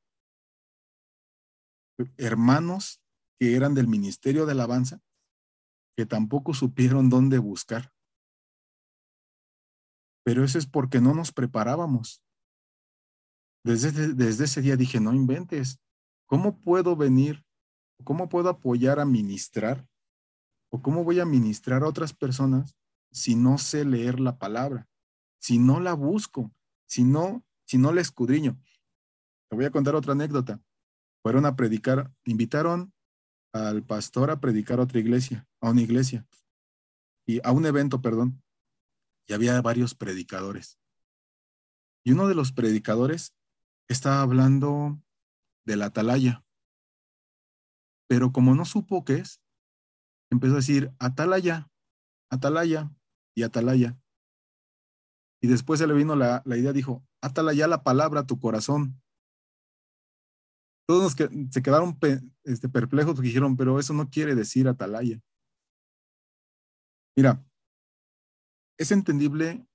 hermanos 2.15 3.01
que 3.39 3.55
eran 3.55 3.73
del 3.73 3.87
Ministerio 3.87 4.45
de 4.45 4.53
Alabanza 4.53 5.01
que 5.97 6.05
tampoco 6.05 6.53
supieron 6.53 7.09
dónde 7.09 7.39
buscar. 7.39 7.91
Pero 10.23 10.43
eso 10.43 10.59
es 10.59 10.67
porque 10.67 11.01
no 11.01 11.13
nos 11.13 11.31
preparábamos. 11.31 12.23
Desde, 13.65 14.13
desde 14.13 14.45
ese 14.45 14.61
día 14.61 14.77
dije, 14.77 14.99
no 14.99 15.13
inventes, 15.13 15.79
¿cómo 16.27 16.61
puedo 16.61 16.95
venir? 16.95 17.43
¿Cómo 18.03 18.29
puedo 18.29 18.49
apoyar 18.49 18.99
a 18.99 19.05
ministrar? 19.05 19.87
¿O 20.71 20.81
cómo 20.81 21.03
voy 21.03 21.19
a 21.19 21.25
ministrar 21.25 21.83
a 21.83 21.87
otras 21.87 22.13
personas 22.13 22.75
si 23.11 23.35
no 23.35 23.57
sé 23.57 23.83
leer 23.83 24.19
la 24.19 24.37
palabra? 24.37 24.87
Si 25.39 25.59
no 25.59 25.79
la 25.79 25.93
busco, 25.93 26.51
si 26.85 27.03
no, 27.03 27.45
si 27.65 27.77
no 27.77 27.91
la 27.93 28.01
escudriño. 28.01 28.59
Te 29.49 29.55
voy 29.55 29.65
a 29.65 29.71
contar 29.71 29.95
otra 29.95 30.13
anécdota. 30.13 30.61
Fueron 31.21 31.45
a 31.45 31.55
predicar, 31.55 32.11
invitaron 32.25 32.93
al 33.53 33.83
pastor 33.83 34.29
a 34.31 34.39
predicar 34.39 34.79
a 34.79 34.83
otra 34.83 34.99
iglesia, 34.99 35.47
a 35.61 35.69
una 35.69 35.81
iglesia, 35.81 36.27
y 37.25 37.39
a 37.45 37.51
un 37.51 37.65
evento, 37.65 38.01
perdón, 38.01 38.41
y 39.27 39.33
había 39.33 39.61
varios 39.61 39.95
predicadores. 39.95 40.79
Y 42.03 42.11
uno 42.13 42.27
de 42.27 42.35
los 42.35 42.51
predicadores 42.51 43.35
estaba 43.89 44.21
hablando 44.21 45.01
de 45.65 45.75
la 45.75 45.87
atalaya, 45.87 46.45
pero 48.07 48.31
como 48.31 48.55
no 48.55 48.63
supo 48.63 49.03
qué 49.03 49.15
es, 49.15 49.41
empezó 50.29 50.53
a 50.53 50.57
decir 50.57 50.93
atalaya, 50.99 51.69
atalaya 52.29 52.91
y 53.35 53.43
atalaya. 53.43 53.99
Y 55.47 55.49
después 55.49 55.79
se 55.79 55.87
le 55.87 55.93
vino 55.93 56.15
la, 56.15 56.41
la 56.45 56.57
idea, 56.57 56.73
dijo, 56.73 57.05
atalaya 57.21 57.67
la 57.67 57.83
palabra 57.83 58.21
a 58.21 58.25
tu 58.25 58.37
corazón 58.39 59.01
todos 60.87 61.03
los 61.03 61.15
que 61.15 61.29
se 61.51 61.61
quedaron 61.61 61.99
este, 62.45 62.69
perplejos 62.69 63.19
dijeron, 63.19 63.57
pero 63.57 63.77
eso 63.77 63.93
no 63.93 64.09
quiere 64.09 64.35
decir 64.35 64.67
atalaya. 64.67 65.19
Mira, 67.15 67.43
es 68.79 68.91
entendible 68.91 69.67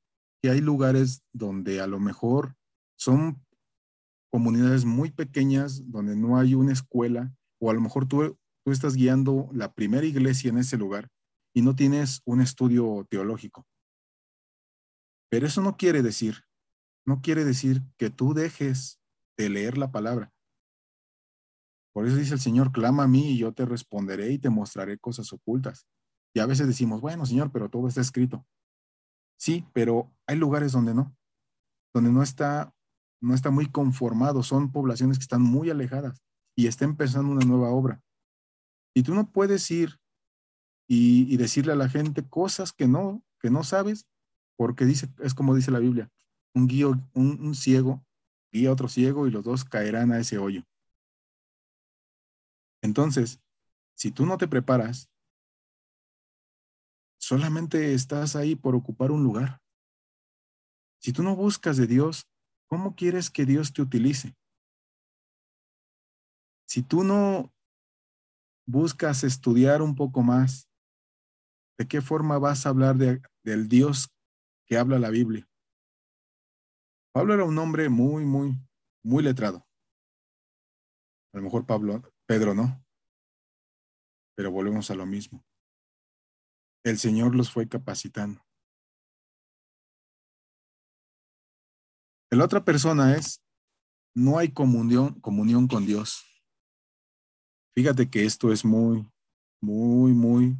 que 0.43 0.51
hay 0.51 0.61
lugares 0.61 1.23
donde 1.33 1.81
a 1.81 1.87
lo 1.87 2.01
mejor 2.01 2.57
son 2.97 3.45
comunidades 4.33 4.87
muy 4.87 5.11
pequeñas, 5.11 5.83
donde 5.91 6.17
no 6.17 6.39
hay 6.39 6.55
una 6.55 6.73
escuela, 6.73 7.35
o 7.61 7.71
a 7.71 7.75
lo 7.75 7.83
mejor 7.83 8.09
tú, 8.09 8.39
tú 8.65 8.73
estás 8.73 8.95
guiando 8.95 9.51
la 9.53 9.75
primera 9.75 10.07
iglesia 10.07 10.49
en 10.49 10.59
ese 10.59 10.79
lugar 10.79 11.11
y 11.55 11.61
no 11.61 11.77
tienes 11.77 12.23
un 12.25 12.41
estudio 12.41 13.07
teológico. 13.11 13.67
Pero 15.33 15.47
eso 15.47 15.63
no 15.63 15.79
quiere 15.79 16.03
decir, 16.03 16.45
no 17.07 17.23
quiere 17.23 17.47
decir 17.47 17.83
que 17.97 18.11
tú 18.11 18.35
dejes 18.35 19.01
de 19.39 19.49
leer 19.49 19.79
la 19.79 19.91
palabra. 19.91 20.31
Por 21.95 22.07
eso 22.07 22.17
dice 22.17 22.35
el 22.35 22.41
Señor, 22.41 22.71
clama 22.71 23.05
a 23.05 23.09
mí 23.09 23.31
y 23.31 23.39
yo 23.39 23.55
te 23.55 23.65
responderé 23.65 24.31
y 24.31 24.39
te 24.39 24.51
mostraré 24.51 24.99
cosas 24.99 25.33
ocultas. 25.33 25.87
Y 26.35 26.41
a 26.41 26.47
veces 26.47 26.67
decimos, 26.67 27.01
bueno, 27.01 27.25
Señor, 27.25 27.51
pero 27.51 27.71
todo 27.71 27.89
está 27.89 28.03
escrito. 28.03 28.47
Sí, 29.39 29.67
pero 29.73 30.15
hay 30.27 30.37
lugares 30.37 30.73
donde 30.73 30.93
no, 30.93 31.17
donde 31.95 32.13
no 32.13 32.23
está, 32.23 32.75
no 33.23 33.35
está 33.35 33.51
muy 33.51 33.71
conformado, 33.71 34.43
son 34.43 34.71
poblaciones 34.71 35.17
que 35.17 35.23
están 35.23 35.41
muy 35.41 35.71
alejadas 35.71 36.23
y 36.55 36.67
está 36.67 36.85
empezando 36.85 37.33
una 37.33 37.47
nueva 37.47 37.71
obra. 37.71 38.03
Y 38.95 39.03
tú 39.03 39.15
no 39.15 39.33
puedes 39.33 39.71
ir 39.71 39.99
y, 40.87 41.39
decirle 41.39 41.73
a 41.73 41.77
la 41.77 41.89
gente 41.89 42.23
cosas 42.29 42.75
que 42.75 42.87
no, 42.87 43.25
que 43.41 43.49
no 43.49 43.65
sabes, 43.65 44.07
porque 44.63 44.85
dice, 44.85 45.09
es 45.19 45.35
como 45.35 45.57
dice 45.57 45.73
la 45.73 45.81
Biblia, 45.81 46.09
un, 46.55 46.69
guío, 46.69 46.93
un, 47.15 47.53
ciego 47.57 48.07
guía 48.53 48.69
a 48.69 48.73
otro 48.73 48.87
ciego 48.89 49.27
y 49.27 49.33
los 49.33 49.43
dos 49.43 49.65
caerán 49.65 50.13
a 50.13 50.21
ese 50.21 50.39
hoyo. 50.39 50.63
Entonces, 52.81 53.41
si 53.97 54.13
tú 54.13 54.25
no 54.25 54.39
te 54.39 54.47
preparas, 54.47 55.11
solamente 57.19 57.93
estás 57.93 58.37
ahí 58.37 58.55
por 58.55 58.77
ocupar 58.77 59.11
un 59.11 59.25
lugar. 59.25 59.61
Si 61.01 61.13
tú 61.13 61.25
no 61.25 61.35
buscas 61.35 61.77
de 61.77 61.89
Dios, 61.89 62.29
¿cómo 62.69 62.95
quieres 62.95 63.31
que 63.31 63.45
Dios 63.45 63.73
te 63.73 63.83
utilice? 63.83 64.33
Si 66.69 66.85
tú 66.85 67.03
no 67.03 67.53
buscas 68.65 69.25
estudiar 69.25 69.83
un 69.83 69.97
poco 69.97 70.23
más, 70.23 70.69
¿de 71.77 71.89
qué 71.89 72.01
forma 72.01 72.39
vas 72.39 72.65
a 72.65 72.69
hablar 72.69 72.97
del 72.97 73.69
Dios 73.69 74.09
que 74.73 74.79
habla 74.79 74.99
la 74.99 75.11
Biblia? 75.11 75.47
Pablo 77.13 77.35
era 77.35 77.45
un 77.45 77.59
hombre 77.59 77.91
muy, 77.91 78.25
muy, 78.25 78.57
muy 79.05 79.23
letrado. 79.23 79.69
A 81.35 81.37
lo 81.37 81.43
mejor 81.43 81.67
Pablo, 81.67 82.03
Pedro 82.27 82.55
no. 82.55 82.83
Pero 84.35 84.51
volvemos 84.51 84.91
a 84.91 84.95
lo 84.95 85.05
mismo. 85.05 85.45
El 86.87 86.97
Señor 86.97 87.35
los 87.35 87.53
fue 87.53 87.69
capacitando. 87.69 88.43
La 92.31 92.47
otra 92.47 92.65
persona 92.65 93.15
es, 93.15 93.45
no 94.17 94.39
hay 94.39 94.55
comunión, 94.55 95.21
comunión 95.21 95.69
con 95.69 95.85
Dios. 95.85 96.25
Fíjate 97.77 98.09
que 98.09 98.25
esto 98.25 98.51
es 98.51 98.65
muy, 98.65 99.07
muy, 99.61 100.13
muy, 100.15 100.57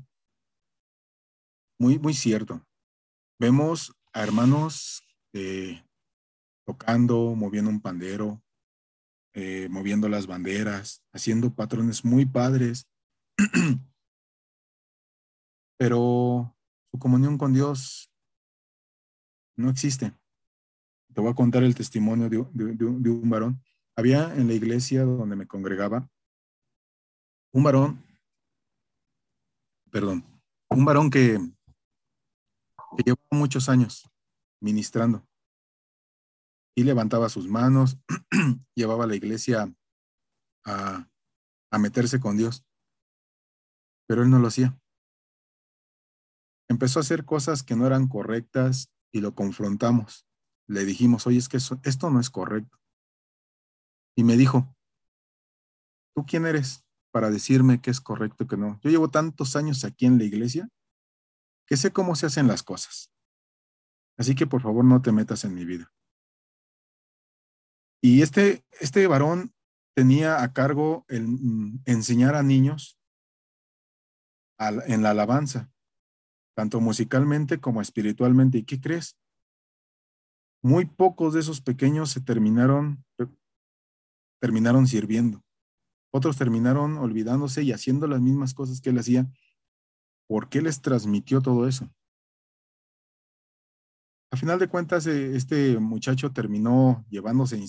muy, 1.81 1.99
muy 1.99 2.13
cierto. 2.13 2.63
Vemos 3.41 3.91
a 4.13 4.23
hermanos 4.23 5.03
eh, 5.33 5.83
tocando, 6.65 7.35
moviendo 7.35 7.71
un 7.71 7.81
pandero, 7.81 8.43
eh, 9.35 9.69
moviendo 9.71 10.09
las 10.09 10.27
banderas, 10.27 11.03
haciendo 11.13 11.55
patrones 11.55 12.05
muy 12.05 12.27
padres, 12.27 12.87
pero 15.79 16.55
su 16.91 16.99
comunión 16.99 17.39
con 17.39 17.53
Dios 17.53 18.11
no 19.57 19.71
existe. 19.71 20.13
Te 21.15 21.21
voy 21.21 21.31
a 21.31 21.35
contar 21.35 21.63
el 21.63 21.75
testimonio 21.75 22.29
de, 22.29 22.45
de 22.53 23.11
un 23.11 23.29
varón. 23.29 23.63
Había 23.97 24.35
en 24.35 24.49
la 24.49 24.55
iglesia 24.55 25.05
donde 25.05 25.37
me 25.37 25.47
congregaba 25.47 26.09
un 27.53 27.63
varón, 27.63 28.03
perdón, 29.91 30.25
un 30.71 30.85
varón 30.87 31.11
que, 31.11 31.39
que 32.97 33.03
llevaba 33.05 33.23
muchos 33.31 33.69
años 33.69 34.11
ministrando 34.61 35.27
y 36.75 36.85
levantaba 36.85 37.29
sus 37.29 37.49
manos, 37.49 37.99
llevaba 38.75 39.05
a 39.05 39.07
la 39.07 39.17
iglesia 39.17 39.73
a, 40.65 41.09
a 41.71 41.79
meterse 41.79 42.21
con 42.21 42.37
Dios, 42.37 42.65
pero 44.07 44.23
él 44.23 44.31
no 44.31 44.39
lo 44.39 44.49
hacía. 44.49 44.79
Empezó 46.69 46.99
a 46.99 47.03
hacer 47.03 47.25
cosas 47.25 47.63
que 47.63 47.77
no 47.77 47.87
eran 47.87 48.09
correctas 48.09 48.91
y 49.13 49.21
lo 49.21 49.35
confrontamos. 49.35 50.27
Le 50.67 50.85
dijimos, 50.85 51.27
oye, 51.27 51.39
es 51.39 51.49
que 51.49 51.59
esto 51.59 52.11
no 52.11 52.21
es 52.21 52.31
correcto. 52.31 52.79
Y 54.17 54.25
me 54.25 54.37
dijo, 54.37 54.75
¿tú 56.15 56.25
quién 56.25 56.47
eres 56.47 56.85
para 57.11 57.31
decirme 57.31 57.81
qué 57.81 57.91
es 57.91 58.01
correcto 58.01 58.45
y 58.45 58.47
qué 58.47 58.57
no? 58.57 58.79
Yo 58.83 58.91
llevo 58.91 59.11
tantos 59.11 59.57
años 59.57 59.85
aquí 59.85 60.07
en 60.07 60.19
la 60.19 60.25
iglesia 60.25 60.69
sé 61.77 61.93
cómo 61.93 62.15
se 62.17 62.27
hacen 62.27 62.47
las 62.47 62.63
cosas. 62.63 63.11
Así 64.17 64.35
que 64.35 64.47
por 64.47 64.63
favor 64.63 64.85
no 64.85 65.03
te 65.03 65.13
metas 65.13 65.45
en 65.45 65.55
mi 65.55 65.65
vida. 65.65 65.93
Y 68.03 68.23
este, 68.23 68.65
este 68.81 69.07
varón 69.07 69.55
tenía 69.95 70.43
a 70.43 70.53
cargo 70.53 71.05
el, 71.09 71.29
mm, 71.29 71.83
enseñar 71.87 72.35
a 72.35 72.43
niños 72.43 72.99
en 74.87 75.03
la 75.03 75.11
alabanza, 75.11 75.73
tanto 76.55 76.81
musicalmente 76.81 77.61
como 77.61 77.81
espiritualmente. 77.81 78.59
¿Y 78.59 78.65
qué 78.65 78.81
crees? 78.81 79.19
Muy 80.63 80.85
pocos 80.85 81.35
de 81.35 81.41
esos 81.41 81.61
pequeños 81.61 82.11
se 82.11 82.21
terminaron, 82.21 83.05
terminaron 84.41 84.87
sirviendo. 84.87 85.43
Otros 86.13 86.37
terminaron 86.37 86.99
olvidándose 86.99 87.63
y 87.63 87.73
haciendo 87.73 88.07
las 88.07 88.21
mismas 88.21 88.55
cosas 88.55 88.81
que 88.81 88.91
él 88.91 88.99
hacía. 88.99 89.27
¿Por 90.33 90.49
qué 90.49 90.63
les 90.63 90.81
transmitió 90.81 91.43
todo 91.43 91.69
eso? 91.69 91.95
A 94.33 94.37
final 94.39 94.59
de 94.59 94.67
cuentas, 94.67 95.07
eh, 95.07 95.37
este 95.37 95.79
muchacho 95.79 96.33
terminó 96.33 97.05
llevándose, 97.11 97.63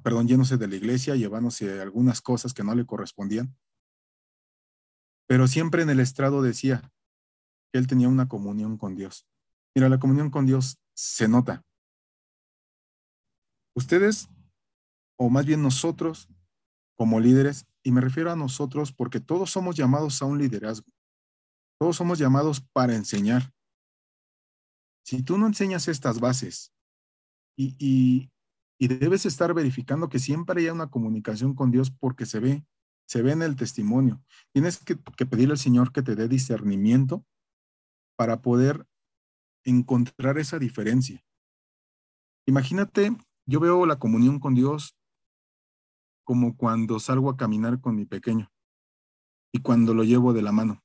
perdón, 0.00 0.28
yéndose 0.28 0.58
de 0.58 0.68
la 0.68 0.76
iglesia, 0.76 1.16
llevándose 1.16 1.80
algunas 1.80 2.20
cosas 2.20 2.54
que 2.54 2.62
no 2.62 2.72
le 2.76 2.86
correspondían. 2.86 3.58
Pero 5.26 5.48
siempre 5.48 5.82
en 5.82 5.90
el 5.90 5.98
estrado 5.98 6.40
decía 6.40 6.88
que 7.72 7.80
él 7.80 7.88
tenía 7.88 8.08
una 8.08 8.28
comunión 8.28 8.78
con 8.78 8.94
Dios. 8.94 9.26
Mira, 9.74 9.88
la 9.88 9.98
comunión 9.98 10.30
con 10.30 10.46
Dios 10.46 10.78
se 10.94 11.26
nota. 11.26 11.64
Ustedes, 13.74 14.28
o 15.18 15.30
más 15.30 15.46
bien 15.46 15.62
nosotros, 15.62 16.28
como 16.96 17.18
líderes, 17.18 17.66
y 17.82 17.90
me 17.90 18.00
refiero 18.00 18.30
a 18.30 18.36
nosotros 18.36 18.92
porque 18.92 19.18
todos 19.18 19.50
somos 19.50 19.74
llamados 19.74 20.22
a 20.22 20.26
un 20.26 20.38
liderazgo. 20.38 20.86
Todos 21.82 21.96
somos 21.96 22.16
llamados 22.20 22.60
para 22.60 22.94
enseñar. 22.94 23.52
Si 25.04 25.24
tú 25.24 25.36
no 25.36 25.48
enseñas 25.48 25.88
estas 25.88 26.20
bases 26.20 26.72
y, 27.56 28.30
debes 28.78 29.26
estar 29.26 29.52
verificando 29.52 30.08
que 30.08 30.20
siempre 30.20 30.60
haya 30.60 30.72
una 30.72 30.90
comunicación 30.90 31.56
con 31.56 31.72
Dios 31.72 31.90
porque 31.90 32.24
se 32.24 32.38
ve, 32.38 32.64
se 33.08 33.22
ve 33.22 33.32
en 33.32 33.42
el 33.42 33.56
testimonio. 33.56 34.22
Tienes 34.52 34.78
que, 34.78 34.96
que 35.16 35.26
pedirle 35.26 35.54
al 35.54 35.58
Señor 35.58 35.90
que 35.90 36.02
te 36.02 36.14
dé 36.14 36.28
discernimiento 36.28 37.26
para 38.14 38.42
poder 38.42 38.86
encontrar 39.64 40.38
esa 40.38 40.60
diferencia. 40.60 41.24
Imagínate, 42.46 43.10
yo 43.44 43.58
veo 43.58 43.86
la 43.86 43.98
comunión 43.98 44.38
con 44.38 44.54
Dios 44.54 44.96
como 46.22 46.56
cuando 46.56 47.00
salgo 47.00 47.28
a 47.28 47.36
caminar 47.36 47.80
con 47.80 47.96
mi 47.96 48.04
pequeño 48.04 48.52
y 49.50 49.58
cuando 49.62 49.94
lo 49.94 50.04
llevo 50.04 50.32
de 50.32 50.42
la 50.42 50.52
mano. 50.52 50.81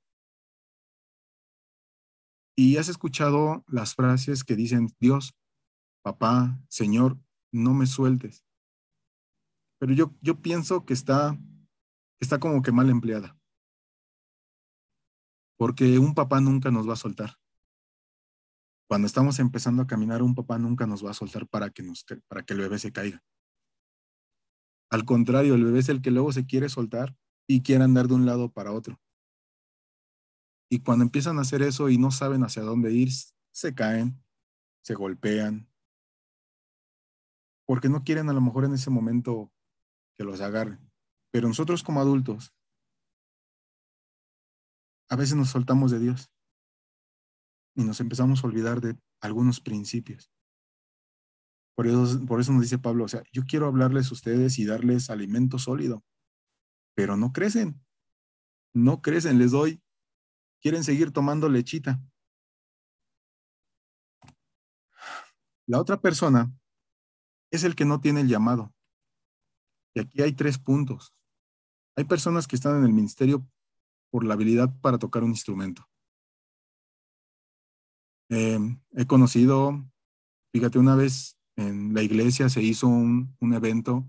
Y 2.60 2.78
has 2.78 2.90
escuchado 2.90 3.64
las 3.68 3.94
frases 3.94 4.44
que 4.44 4.56
dicen, 4.56 4.90
Dios, 5.00 5.36
papá, 6.02 6.60
Señor, 6.70 7.20
no 7.52 7.76
me 7.76 7.86
sueltes. 7.86 8.44
Pero 9.80 9.94
yo, 9.94 10.16
yo 10.22 10.42
pienso 10.42 10.84
que 10.84 10.94
está, 10.94 11.38
está 12.20 12.40
como 12.40 12.64
que 12.64 12.72
mal 12.72 12.90
empleada. 12.90 13.38
Porque 15.56 16.00
un 16.00 16.16
papá 16.16 16.42
nunca 16.42 16.72
nos 16.72 16.90
va 16.90 16.94
a 16.94 16.98
soltar. 16.98 17.38
Cuando 18.90 19.06
estamos 19.06 19.38
empezando 19.38 19.84
a 19.84 19.88
caminar, 19.88 20.24
un 20.24 20.34
papá 20.34 20.58
nunca 20.58 20.88
nos 20.88 21.06
va 21.06 21.12
a 21.12 21.14
soltar 21.14 21.48
para 21.48 21.70
que, 21.70 21.84
nos, 21.84 22.06
para 22.28 22.44
que 22.44 22.54
el 22.54 22.60
bebé 22.60 22.80
se 22.80 22.92
caiga. 22.92 23.24
Al 24.90 25.06
contrario, 25.06 25.54
el 25.54 25.64
bebé 25.64 25.80
es 25.80 25.90
el 25.90 26.02
que 26.02 26.10
luego 26.10 26.32
se 26.32 26.48
quiere 26.48 26.70
soltar 26.70 27.16
y 27.48 27.62
quiere 27.62 27.84
andar 27.84 28.08
de 28.08 28.16
un 28.16 28.26
lado 28.26 28.52
para 28.52 28.72
otro. 28.72 29.00
Y 30.70 30.80
cuando 30.80 31.04
empiezan 31.04 31.38
a 31.38 31.42
hacer 31.42 31.62
eso 31.62 31.90
y 31.90 31.98
no 31.98 32.12
saben 32.12 32.44
hacia 32.44 32.62
dónde 32.62 32.92
ir, 32.92 33.10
se 33.52 33.74
caen, 33.74 34.22
se 34.82 34.94
golpean, 34.94 35.70
porque 37.66 37.90
no 37.90 38.04
quieren 38.04 38.30
a 38.30 38.34
lo 38.34 38.42
mejor 38.42 38.66
en 38.66 38.74
ese 38.74 38.90
momento 38.90 39.52
que 40.16 40.24
los 40.24 40.42
agarren. 40.42 40.92
Pero 41.32 41.48
nosotros 41.48 41.84
como 41.84 42.00
adultos, 42.00 42.54
a 45.10 45.16
veces 45.16 45.36
nos 45.36 45.50
soltamos 45.50 45.92
de 45.92 46.00
Dios 46.00 46.32
y 47.76 47.84
nos 47.84 48.00
empezamos 48.00 48.44
a 48.44 48.48
olvidar 48.48 48.82
de 48.82 48.98
algunos 49.22 49.60
principios. 49.62 50.32
Por 51.76 51.88
eso, 51.88 52.26
por 52.26 52.40
eso 52.40 52.52
nos 52.54 52.64
dice 52.64 52.80
Pablo, 52.80 53.04
o 53.04 53.08
sea, 53.08 53.22
yo 53.32 53.44
quiero 53.46 53.68
hablarles 53.68 54.10
a 54.10 54.14
ustedes 54.14 54.58
y 54.58 54.66
darles 54.66 55.10
alimento 55.10 55.60
sólido, 55.60 56.04
pero 56.96 57.18
no 57.18 57.32
crecen, 57.32 57.86
no 58.74 59.02
crecen, 59.02 59.38
les 59.38 59.52
doy 59.52 59.82
quieren 60.62 60.84
seguir 60.84 61.12
tomando 61.12 61.50
lechita. 61.50 62.02
La 65.68 65.80
otra 65.80 66.00
persona 66.00 66.52
es 67.52 67.64
el 67.64 67.76
que 67.76 67.86
no 67.86 68.00
tiene 68.00 68.22
el 68.22 68.28
llamado. 68.28 68.74
Y 69.94 70.00
aquí 70.00 70.22
hay 70.22 70.34
tres 70.34 70.58
puntos. 70.58 71.14
Hay 71.96 72.06
personas 72.06 72.48
que 72.48 72.56
están 72.56 72.78
en 72.78 72.84
el 72.84 72.94
ministerio 72.94 73.48
por 74.12 74.24
la 74.24 74.36
habilidad 74.36 74.74
para 74.82 74.98
tocar 74.98 75.24
un 75.24 75.32
instrumento. 75.32 75.90
Em, 78.30 78.80
he 78.92 79.08
conocido, 79.08 79.86
fíjate, 80.54 80.80
una 80.80 80.96
vez 80.96 81.38
en 81.56 81.94
la 81.94 82.04
iglesia 82.04 82.50
se 82.50 82.62
hizo 82.62 82.88
un, 82.88 83.36
un 83.40 83.54
evento 83.54 84.08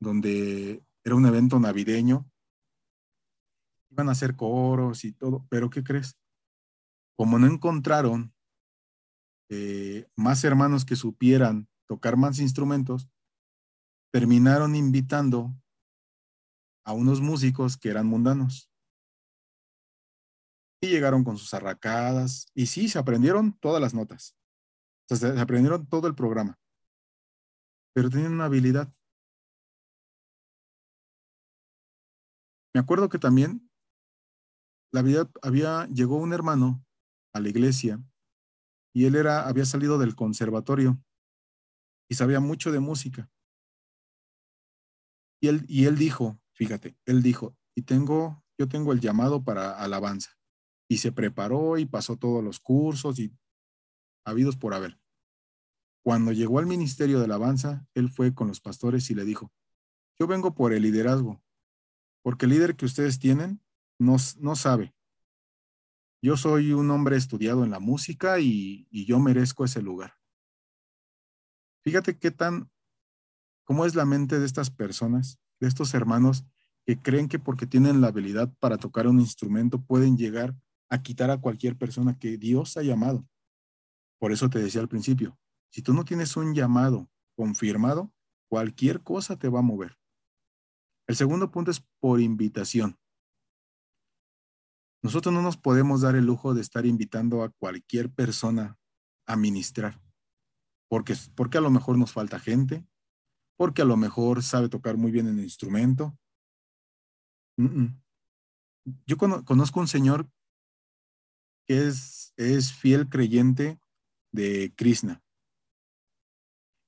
donde 0.00 0.84
era 1.04 1.14
un 1.14 1.26
evento 1.26 1.60
navideño 1.60 2.31
iban 3.92 4.08
a 4.08 4.12
hacer 4.12 4.34
coros 4.36 5.04
y 5.04 5.12
todo, 5.12 5.46
pero 5.48 5.70
¿qué 5.70 5.84
crees? 5.84 6.18
Como 7.16 7.38
no 7.38 7.46
encontraron 7.46 8.34
eh, 9.50 10.08
más 10.16 10.42
hermanos 10.44 10.84
que 10.84 10.96
supieran 10.96 11.68
tocar 11.86 12.16
más 12.16 12.38
instrumentos, 12.38 13.08
terminaron 14.10 14.74
invitando 14.74 15.54
a 16.84 16.92
unos 16.94 17.20
músicos 17.20 17.76
que 17.76 17.90
eran 17.90 18.06
mundanos. 18.06 18.70
Y 20.80 20.88
llegaron 20.88 21.22
con 21.22 21.36
sus 21.36 21.54
arracadas, 21.54 22.46
y 22.54 22.66
sí, 22.66 22.88
se 22.88 22.98
aprendieron 22.98 23.52
todas 23.60 23.80
las 23.80 23.94
notas. 23.94 24.36
Se 25.08 25.38
aprendieron 25.38 25.86
todo 25.86 26.08
el 26.08 26.14
programa. 26.14 26.58
Pero 27.94 28.10
tenían 28.10 28.32
una 28.32 28.46
habilidad. 28.46 28.92
Me 32.74 32.80
acuerdo 32.80 33.08
que 33.10 33.18
también 33.18 33.70
la 34.92 35.00
había, 35.42 35.86
llegó 35.86 36.16
un 36.16 36.32
hermano 36.32 36.84
a 37.32 37.40
la 37.40 37.48
iglesia 37.48 38.00
y 38.94 39.06
él 39.06 39.16
era, 39.16 39.48
había 39.48 39.64
salido 39.64 39.98
del 39.98 40.14
conservatorio 40.14 41.02
y 42.08 42.14
sabía 42.14 42.40
mucho 42.40 42.70
de 42.70 42.80
música. 42.80 43.30
Y 45.40 45.48
él, 45.48 45.64
y 45.66 45.86
él 45.86 45.96
dijo, 45.96 46.38
fíjate, 46.52 46.96
él 47.06 47.22
dijo, 47.22 47.56
y 47.74 47.82
tengo, 47.82 48.44
yo 48.58 48.68
tengo 48.68 48.92
el 48.92 49.00
llamado 49.00 49.42
para 49.42 49.78
alabanza. 49.82 50.36
Y 50.88 50.98
se 50.98 51.10
preparó 51.10 51.78
y 51.78 51.86
pasó 51.86 52.18
todos 52.18 52.44
los 52.44 52.60
cursos 52.60 53.18
y 53.18 53.34
habidos 54.24 54.56
por 54.56 54.74
haber. 54.74 55.00
Cuando 56.04 56.32
llegó 56.32 56.58
al 56.58 56.66
ministerio 56.66 57.18
de 57.18 57.24
alabanza, 57.24 57.86
él 57.94 58.10
fue 58.10 58.34
con 58.34 58.48
los 58.48 58.60
pastores 58.60 59.10
y 59.10 59.14
le 59.14 59.24
dijo, 59.24 59.50
yo 60.18 60.26
vengo 60.26 60.54
por 60.54 60.74
el 60.74 60.82
liderazgo, 60.82 61.42
porque 62.22 62.44
el 62.44 62.50
líder 62.50 62.76
que 62.76 62.84
ustedes 62.84 63.18
tienen 63.18 63.62
no, 64.02 64.56
sabe. 64.56 64.94
Yo 66.22 66.36
soy 66.36 66.72
un 66.72 66.90
hombre 66.90 67.16
estudiado 67.16 67.64
en 67.64 67.70
la 67.70 67.80
música 67.80 68.38
y, 68.40 68.86
yo 68.90 69.18
merezco 69.18 69.64
ese 69.64 69.82
lugar. 69.82 70.14
Fíjate 71.84 72.18
qué 72.18 72.30
tan, 72.30 72.70
cómo 73.64 73.86
es 73.86 73.94
la 73.94 74.04
mente 74.04 74.38
de 74.38 74.46
estas 74.46 74.70
personas, 74.70 75.38
de 75.60 75.68
estos 75.68 75.94
hermanos 75.94 76.44
que 76.84 77.00
creen 77.00 77.28
que 77.28 77.38
porque 77.38 77.66
tienen 77.66 78.00
la 78.00 78.08
habilidad 78.08 78.52
para 78.58 78.76
tocar 78.76 79.06
un 79.06 79.20
instrumento 79.20 79.80
pueden 79.80 80.16
llegar 80.16 80.54
a 80.88 81.02
quitar 81.02 81.30
a 81.30 81.40
cualquier 81.40 81.76
persona 81.76 82.18
que 82.18 82.36
Dios 82.36 82.76
ha 82.76 82.82
llamado. 82.82 83.26
Por 84.18 84.32
eso 84.32 84.50
te 84.50 84.58
decía 84.58 84.80
al 84.80 84.88
principio, 84.88 85.38
si 85.70 85.82
tú 85.82 85.94
no 85.94 86.04
tienes 86.04 86.36
un 86.36 86.54
llamado 86.54 87.08
confirmado, 87.34 88.12
cualquier 88.48 89.02
cosa 89.02 89.38
te 89.38 89.48
va 89.48 89.60
a 89.60 89.62
mover. 89.62 89.98
El 91.08 91.16
segundo 91.16 91.50
punto 91.50 91.70
es 91.70 91.80
por 91.98 92.20
invitación. 92.20 92.98
Nosotros 95.02 95.34
no 95.34 95.42
nos 95.42 95.56
podemos 95.56 96.02
dar 96.02 96.14
el 96.14 96.24
lujo 96.24 96.54
de 96.54 96.60
estar 96.60 96.86
invitando 96.86 97.42
a 97.42 97.50
cualquier 97.50 98.10
persona 98.10 98.78
a 99.26 99.36
ministrar, 99.36 100.00
porque, 100.88 101.14
porque 101.34 101.58
a 101.58 101.60
lo 101.60 101.70
mejor 101.70 101.98
nos 101.98 102.12
falta 102.12 102.38
gente, 102.38 102.86
porque 103.56 103.82
a 103.82 103.84
lo 103.84 103.96
mejor 103.96 104.42
sabe 104.42 104.68
tocar 104.68 104.96
muy 104.96 105.10
bien 105.10 105.26
el 105.26 105.40
instrumento. 105.40 106.16
Yo 109.06 109.16
conozco 109.16 109.80
un 109.80 109.88
señor 109.88 110.28
que 111.66 111.86
es, 111.86 112.32
es 112.36 112.72
fiel 112.72 113.08
creyente 113.08 113.80
de 114.32 114.72
Krishna. 114.76 115.22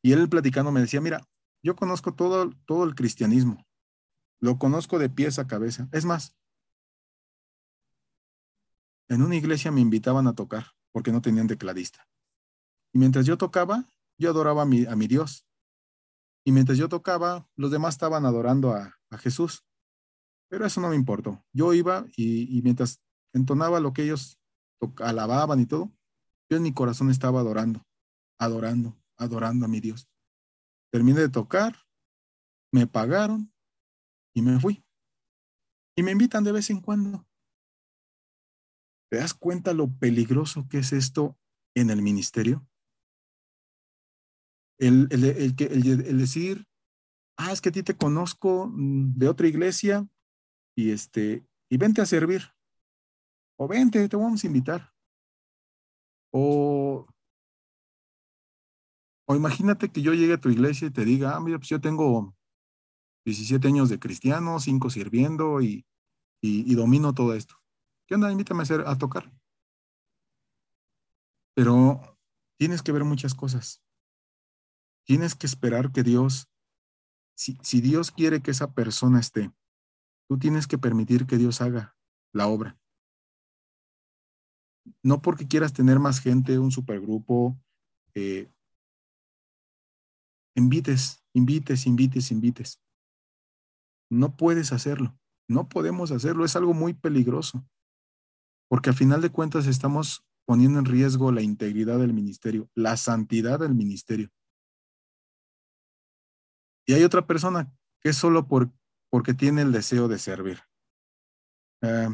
Y 0.03 0.13
él 0.13 0.29
platicando 0.29 0.71
me 0.71 0.81
decía, 0.81 1.01
mira, 1.01 1.27
yo 1.63 1.77
conozco 1.77 2.15
todo, 2.15 2.51
todo 2.67 2.85
el 2.85 2.95
cristianismo, 2.95 3.65
lo 4.41 4.59
conozco 4.59 4.99
de 4.99 5.09
pies 5.09 5.39
a 5.39 5.47
cabeza. 5.47 5.89
Es 5.93 6.05
más, 6.05 6.37
en 9.09 9.23
una 9.23 9.37
iglesia 9.37 9.71
me 9.71 9.81
invitaban 9.81 10.27
a 10.27 10.35
tocar 10.35 10.67
porque 10.93 11.13
no 11.13 11.21
tenían 11.21 11.47
tecladista. 11.47 12.09
Y 12.93 12.99
mientras 12.99 13.27
yo 13.27 13.37
tocaba, 13.37 13.89
yo 14.19 14.31
adoraba 14.31 14.63
a 14.63 14.67
mi, 14.67 14.87
a 14.87 14.97
mi 14.97 15.07
Dios. 15.07 15.47
Y 16.45 16.53
mientras 16.53 16.79
yo 16.79 16.89
tocaba, 16.89 17.49
los 17.57 17.71
demás 17.71 17.95
estaban 17.95 18.25
adorando 18.27 18.73
a, 18.73 18.99
Jesús. 19.19 19.65
Pero 20.49 20.67
eso 20.67 20.81
no 20.81 20.89
me 20.89 20.97
importó. 20.97 21.45
Yo 21.53 21.73
iba 21.73 22.05
y, 22.17 22.59
y 22.59 22.63
mientras 22.63 23.01
entonaba 23.33 23.79
lo 23.79 23.93
que 23.93 24.03
ellos 24.03 24.41
alababan 24.99 25.61
y 25.61 25.67
todo, 25.67 25.93
yo 26.51 26.57
en 26.57 26.65
mi 26.65 26.75
corazón 26.75 27.11
estaba 27.11 27.39
adorando, 27.39 27.87
adorando, 28.39 29.01
adorando 29.17 29.67
a 29.67 29.69
mi 29.69 29.79
Dios. 29.79 30.09
Terminé 30.91 31.21
de 31.21 31.29
tocar, 31.29 31.77
me 32.73 32.89
pagaron 32.89 33.53
y 34.35 34.43
me 34.43 34.59
fui. 34.59 34.85
Y 35.97 36.03
me 36.03 36.11
invitan 36.11 36.43
de 36.43 36.53
vez 36.53 36.71
en 36.71 36.81
cuando. 36.81 37.25
¿Te 39.15 39.21
das 39.21 39.33
cuenta 39.33 39.73
lo 39.75 39.97
peligroso 39.97 40.67
que 40.69 40.79
es 40.79 40.93
esto 40.93 41.39
en 41.77 41.91
el 41.91 42.03
ministerio? 42.03 42.67
El, 44.77 45.07
el, 45.13 46.19
decir, 46.19 46.67
ah, 47.39 47.53
es 47.53 47.61
que 47.61 47.69
a 47.69 47.73
ti 47.73 47.85
te 47.85 47.97
conozco 47.97 48.67
mm, 48.67 49.17
de 49.17 49.29
otra 49.29 49.47
iglesia 49.47 50.05
y 50.77 50.91
este, 50.91 51.47
y 51.71 51.77
vente 51.77 52.01
a 52.03 52.07
servir. 52.07 52.43
O 53.57 53.69
vente, 53.69 54.09
te 54.09 54.17
vamos 54.17 54.43
a 54.43 54.49
invitar. 54.49 54.93
O, 56.33 57.07
o 59.29 59.37
imagínate 59.37 59.93
que 59.93 60.03
yo 60.03 60.13
llegue 60.13 60.33
a 60.33 60.41
tu 60.41 60.49
iglesia 60.49 60.89
y 60.89 60.91
te 60.91 61.05
diga, 61.05 61.37
ah, 61.37 61.41
mira, 61.41 61.59
pues 61.59 61.69
yo 61.69 61.81
tengo 61.81 62.35
17 63.25 63.69
años 63.69 63.91
de 63.91 64.01
cristiano, 64.01 64.59
5 64.59 64.91
sirviendo 64.91 65.63
y, 65.63 65.87
y 66.43 66.75
domino 66.75 67.15
todo 67.15 67.33
esto. 67.33 67.64
¿Qué 68.07 68.15
onda? 68.15 68.31
Invítame 68.31 68.61
a, 68.61 68.65
hacer, 68.65 68.83
a 68.87 68.99
tocar. 68.99 69.33
Pero 71.55 72.19
tienes 72.59 72.83
que 72.83 72.93
ver 72.93 73.05
muchas 73.05 73.35
cosas. 73.35 73.83
Tienes 75.07 75.35
que 75.35 75.47
esperar 75.47 75.93
que 75.93 76.03
Dios, 76.03 76.49
si, 77.37 77.59
si 77.63 77.81
Dios 77.81 78.11
quiere 78.11 78.43
que 78.43 78.51
esa 78.51 78.75
persona 78.75 79.21
esté, 79.21 79.53
tú 80.29 80.39
tienes 80.39 80.67
que 80.67 80.79
permitir 80.79 81.27
que 81.27 81.37
Dios 81.39 81.61
haga 81.61 81.97
la 82.33 82.49
obra. 82.49 82.79
No 85.03 85.23
porque 85.23 85.49
quieras 85.49 85.73
tener 85.73 85.99
más 85.99 86.21
gente, 86.21 86.59
un 86.59 86.71
supergrupo, 86.71 87.59
eh, 88.15 88.51
invites, 90.55 91.25
invites, 91.33 91.87
invites, 91.87 92.31
invites. 92.31 92.83
No 94.11 94.37
puedes 94.37 94.73
hacerlo, 94.73 95.19
no 95.49 95.69
podemos 95.69 96.11
hacerlo, 96.11 96.45
es 96.45 96.55
algo 96.57 96.75
muy 96.75 96.93
peligroso 96.93 97.67
porque 98.69 98.91
al 98.91 98.97
final 98.97 99.21
de 99.21 99.31
cuentas 99.31 99.67
estamos 99.67 100.25
poniendo 100.47 100.79
en 100.79 100.85
riesgo 100.85 101.33
la 101.33 101.43
integridad 101.43 101.99
del 101.99 102.13
ministerio, 102.13 102.69
la 102.75 102.97
santidad 102.97 103.61
del 103.61 103.75
ministerio. 103.75 104.31
Y 106.87 106.93
hay 106.93 107.03
otra 107.03 107.27
persona 107.27 107.73
que 108.01 108.11
es 108.11 108.17
solo 108.17 108.47
por, 108.47 108.71
porque 109.11 109.33
tiene 109.33 109.63
el 109.63 109.73
deseo 109.73 110.09
de 110.09 110.19
servir. 110.19 110.61
Eh, 111.83 112.09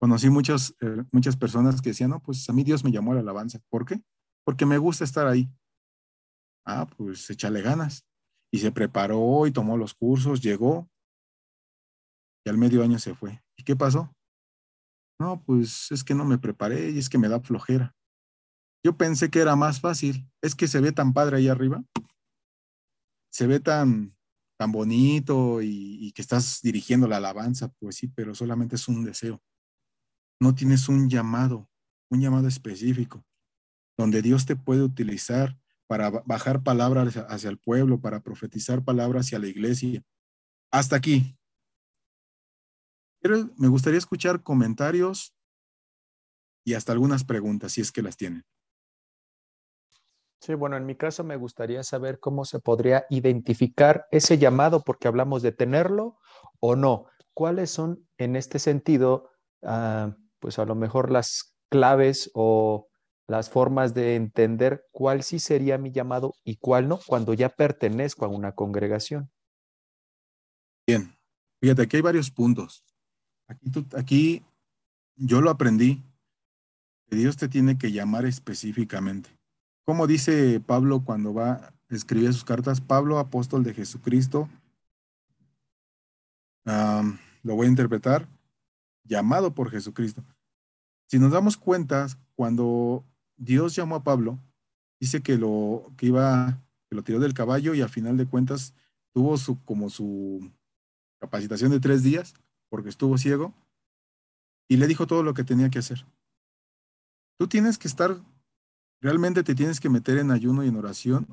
conocí 0.00 0.30
muchas, 0.30 0.74
eh, 0.80 1.04
muchas 1.12 1.36
personas 1.36 1.82
que 1.82 1.90
decían, 1.90 2.10
no, 2.10 2.22
pues 2.22 2.48
a 2.48 2.52
mí 2.52 2.64
Dios 2.64 2.82
me 2.82 2.92
llamó 2.92 3.12
a 3.12 3.16
la 3.16 3.20
alabanza. 3.20 3.58
¿Por 3.68 3.84
qué? 3.84 4.02
Porque 4.44 4.64
me 4.64 4.78
gusta 4.78 5.04
estar 5.04 5.26
ahí. 5.26 5.50
Ah, 6.64 6.86
pues 6.96 7.28
échale 7.28 7.60
ganas. 7.60 8.06
Y 8.52 8.58
se 8.58 8.72
preparó 8.72 9.46
y 9.46 9.52
tomó 9.52 9.76
los 9.76 9.94
cursos, 9.94 10.40
llegó 10.40 10.88
y 12.44 12.50
al 12.50 12.58
medio 12.58 12.82
año 12.82 12.98
se 12.98 13.14
fue. 13.14 13.42
¿Y 13.56 13.64
qué 13.64 13.76
pasó? 13.76 14.12
No, 15.20 15.42
pues 15.44 15.92
es 15.92 16.02
que 16.02 16.14
no 16.14 16.24
me 16.24 16.38
preparé 16.38 16.90
y 16.90 16.98
es 16.98 17.10
que 17.10 17.18
me 17.18 17.28
da 17.28 17.40
flojera. 17.40 17.94
Yo 18.82 18.96
pensé 18.96 19.30
que 19.30 19.40
era 19.40 19.54
más 19.54 19.78
fácil. 19.78 20.26
Es 20.40 20.54
que 20.54 20.66
se 20.66 20.80
ve 20.80 20.92
tan 20.92 21.12
padre 21.12 21.36
ahí 21.36 21.48
arriba. 21.48 21.84
Se 23.30 23.46
ve 23.46 23.60
tan, 23.60 24.16
tan 24.58 24.72
bonito 24.72 25.60
y, 25.60 26.10
que 26.12 26.22
estás 26.22 26.60
dirigiendo 26.62 27.06
la 27.06 27.18
alabanza. 27.18 27.68
Pues 27.78 27.96
sí, 27.96 28.08
pero 28.08 28.34
solamente 28.34 28.76
es 28.76 28.88
un 28.88 29.04
deseo. 29.04 29.42
No 30.40 30.54
tienes 30.54 30.88
un 30.88 31.10
llamado, 31.10 31.68
un 32.10 32.22
llamado 32.22 32.48
específico, 32.48 33.22
donde 33.98 34.22
Dios 34.22 34.46
te 34.46 34.56
puede 34.56 34.82
utilizar 34.82 35.58
para 35.86 36.08
bajar 36.08 36.62
palabras 36.62 37.18
hacia 37.28 37.50
el 37.50 37.58
pueblo, 37.58 38.00
para 38.00 38.20
profetizar 38.22 38.82
palabras 38.82 39.26
hacia 39.26 39.38
la 39.38 39.48
iglesia. 39.48 40.02
Hasta 40.72 40.96
aquí, 40.96 41.36
pero 43.20 43.50
me 43.56 43.68
gustaría 43.68 43.98
escuchar 43.98 44.42
comentarios 44.42 45.34
y 46.64 46.74
hasta 46.74 46.92
algunas 46.92 47.24
preguntas, 47.24 47.72
si 47.72 47.80
es 47.80 47.92
que 47.92 48.02
las 48.02 48.16
tienen. 48.16 48.44
Sí, 50.40 50.54
bueno, 50.54 50.76
en 50.78 50.86
mi 50.86 50.94
caso 50.94 51.22
me 51.22 51.36
gustaría 51.36 51.82
saber 51.82 52.18
cómo 52.18 52.46
se 52.46 52.60
podría 52.60 53.04
identificar 53.10 54.06
ese 54.10 54.38
llamado, 54.38 54.82
porque 54.82 55.06
hablamos 55.06 55.42
de 55.42 55.52
tenerlo 55.52 56.18
o 56.60 56.76
no. 56.76 57.06
¿Cuáles 57.34 57.70
son 57.70 58.08
en 58.16 58.36
este 58.36 58.58
sentido, 58.58 59.30
ah, 59.62 60.16
pues 60.38 60.58
a 60.58 60.64
lo 60.64 60.74
mejor 60.74 61.10
las 61.10 61.54
claves 61.68 62.30
o 62.34 62.88
las 63.28 63.50
formas 63.50 63.92
de 63.92 64.16
entender 64.16 64.86
cuál 64.92 65.22
sí 65.22 65.38
sería 65.38 65.76
mi 65.76 65.92
llamado 65.92 66.32
y 66.42 66.56
cuál 66.56 66.88
no 66.88 66.98
cuando 67.06 67.34
ya 67.34 67.50
pertenezco 67.50 68.24
a 68.24 68.28
una 68.28 68.52
congregación? 68.52 69.30
Bien, 70.86 71.16
fíjate, 71.60 71.82
aquí 71.82 71.96
hay 71.96 72.02
varios 72.02 72.30
puntos. 72.30 72.82
Aquí, 73.96 74.42
yo 75.16 75.40
lo 75.40 75.50
aprendí, 75.50 76.02
que 77.06 77.16
Dios 77.16 77.36
te 77.36 77.48
tiene 77.48 77.76
que 77.78 77.90
llamar 77.90 78.24
específicamente. 78.24 79.30
Como 79.84 80.06
dice 80.06 80.60
Pablo 80.60 81.04
cuando 81.04 81.34
va 81.34 81.52
a 81.52 81.74
escribir 81.88 82.32
sus 82.32 82.44
cartas, 82.44 82.80
Pablo, 82.80 83.18
apóstol 83.18 83.64
de 83.64 83.74
Jesucristo, 83.74 84.48
lo 86.64 87.56
voy 87.56 87.66
a 87.66 87.70
interpretar, 87.70 88.28
llamado 89.02 89.52
por 89.54 89.70
Jesucristo. 89.70 90.22
Si 91.08 91.18
nos 91.18 91.32
damos 91.32 91.56
cuenta, 91.56 92.06
cuando 92.36 93.04
Dios 93.36 93.74
llamó 93.74 93.96
a 93.96 94.04
Pablo, 94.04 94.38
dice 95.00 95.22
que 95.22 95.36
lo 95.36 95.92
que 95.96 96.06
iba, 96.06 96.62
que 96.88 96.94
lo 96.94 97.02
tiró 97.02 97.18
del 97.18 97.34
caballo 97.34 97.74
y 97.74 97.82
a 97.82 97.88
final 97.88 98.16
de 98.16 98.26
cuentas 98.26 98.74
tuvo 99.12 99.36
su 99.36 99.60
como 99.64 99.90
su 99.90 100.52
capacitación 101.18 101.72
de 101.72 101.80
tres 101.80 102.04
días 102.04 102.34
porque 102.70 102.88
estuvo 102.88 103.18
ciego, 103.18 103.52
y 104.68 104.78
le 104.78 104.86
dijo 104.86 105.06
todo 105.06 105.22
lo 105.22 105.34
que 105.34 105.44
tenía 105.44 105.68
que 105.68 105.80
hacer. 105.80 106.06
Tú 107.38 107.48
tienes 107.48 107.76
que 107.76 107.88
estar, 107.88 108.16
realmente 109.02 109.42
te 109.42 109.54
tienes 109.54 109.80
que 109.80 109.90
meter 109.90 110.16
en 110.16 110.30
ayuno 110.30 110.64
y 110.64 110.68
en 110.68 110.76
oración, 110.76 111.26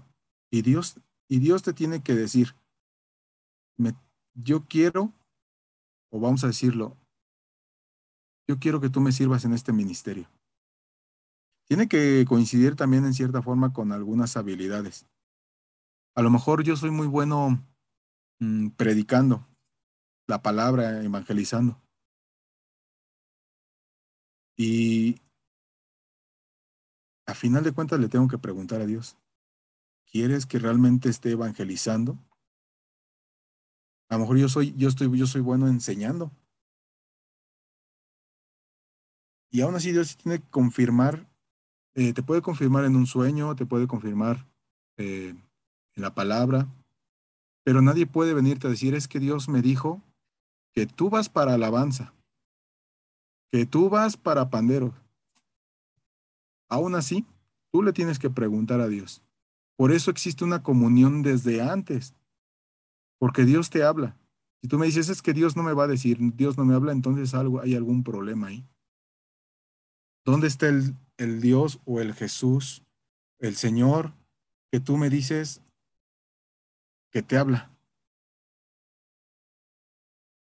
y 0.52 0.64
Dios, 0.64 1.00
y 1.30 1.40
Dios 1.40 1.64
te 1.64 1.72
tiene 1.74 2.04
que 2.04 2.16
decir, 2.16 2.56
yo 4.38 4.66
quiero, 4.68 5.14
o 6.12 6.20
vamos 6.20 6.44
a 6.44 6.48
decirlo, 6.48 6.96
yo 8.48 8.60
quiero 8.60 8.80
que 8.80 8.90
tú 8.90 9.02
me 9.02 9.12
sirvas 9.12 9.46
en 9.46 9.54
este 9.54 9.74
ministerio. 9.74 10.30
Tiene 11.68 11.90
que 11.90 12.24
coincidir 12.28 12.76
también 12.76 13.06
en 13.06 13.14
cierta 13.14 13.42
forma 13.42 13.74
con 13.74 13.92
algunas 13.92 14.38
habilidades. 14.38 15.06
A 16.16 16.22
lo 16.22 16.30
mejor 16.30 16.64
yo 16.64 16.78
soy 16.78 16.92
muy 16.92 17.08
bueno 17.08 17.62
mm, 18.40 18.70
predicando, 18.70 19.46
la 20.28 20.42
palabra, 20.42 21.04
evangelizando. 21.04 21.82
Y 24.58 25.22
a 27.26 27.34
final 27.34 27.64
de 27.64 27.72
cuentas 27.72 28.00
le 28.00 28.10
tengo 28.10 28.28
que 28.28 28.38
preguntar 28.38 28.82
a 28.82 28.86
Dios, 28.86 29.18
¿quieres 30.12 30.46
que 30.46 30.60
realmente 30.60 31.10
esté 31.10 31.32
evangelizando 31.32 32.18
A 34.10 34.16
lo 34.16 34.22
mejor 34.22 34.38
yo 34.38 34.50
soy, 34.50 34.74
yo 34.78 34.88
estoy, 34.88 35.18
yo 35.18 35.28
soy 35.28 35.42
bueno 35.42 35.68
enseñando. 35.68 36.32
Y 39.50 39.62
aún 39.62 39.76
así 39.76 39.92
Dios 39.92 40.18
tiene 40.18 40.40
que 40.40 40.50
confirmar, 40.50 41.28
eh, 41.96 42.14
te 42.14 42.24
puede 42.24 42.42
confirmar 42.42 42.86
en 42.86 42.96
un 42.96 43.06
sueño, 43.06 43.56
te 43.56 43.66
puede 43.66 43.88
confirmar 43.88 44.46
eh, 44.98 45.36
en 45.96 46.02
la 46.02 46.14
palabra, 46.14 46.68
pero 47.64 47.82
nadie 47.82 48.06
puede 48.06 48.34
venirte 48.34 48.68
a 48.68 48.70
decir, 48.70 48.94
es 48.94 49.08
que 49.08 49.20
Dios 49.20 49.50
me 49.50 49.62
dijo 49.62 50.02
que 50.78 50.86
tú 50.86 51.10
vas 51.10 51.28
para 51.28 51.56
alabanza, 51.56 52.14
que 53.52 53.66
tú 53.66 53.90
vas 53.90 54.16
para 54.16 54.52
pandero. 54.52 54.94
Aún 56.70 56.94
así, 56.94 57.26
tú 57.72 57.82
le 57.82 57.94
tienes 57.94 58.20
que 58.20 58.30
preguntar 58.30 58.80
a 58.80 58.88
Dios. 58.88 59.24
Por 59.76 59.92
eso 59.92 60.12
existe 60.12 60.44
una 60.44 60.62
comunión 60.62 61.24
desde 61.24 61.64
antes, 61.64 62.14
porque 63.18 63.44
Dios 63.44 63.72
te 63.72 63.84
habla. 63.84 64.16
Si 64.62 64.68
tú 64.68 64.78
me 64.78 64.86
dices, 64.86 65.10
es 65.10 65.24
que 65.24 65.34
Dios 65.34 65.56
no 65.56 65.64
me 65.64 65.74
va 65.74 65.86
a 65.86 65.88
decir, 65.88 66.20
Dios 66.36 66.60
no 66.60 66.64
me 66.64 66.76
habla, 66.76 66.92
entonces 66.92 67.34
algo, 67.34 67.60
hay 67.60 67.74
algún 67.74 68.04
problema 68.04 68.50
ahí. 68.50 68.64
¿Dónde 70.26 70.46
está 70.46 70.70
el, 70.70 70.94
el 71.18 71.42
Dios 71.42 71.80
o 71.86 72.02
el 72.02 72.14
Jesús, 72.14 72.84
el 73.40 73.56
Señor, 73.56 74.14
que 74.72 74.80
tú 74.80 74.96
me 74.98 75.10
dices 75.10 75.60
que 77.10 77.24
te 77.24 77.36
habla? 77.36 77.72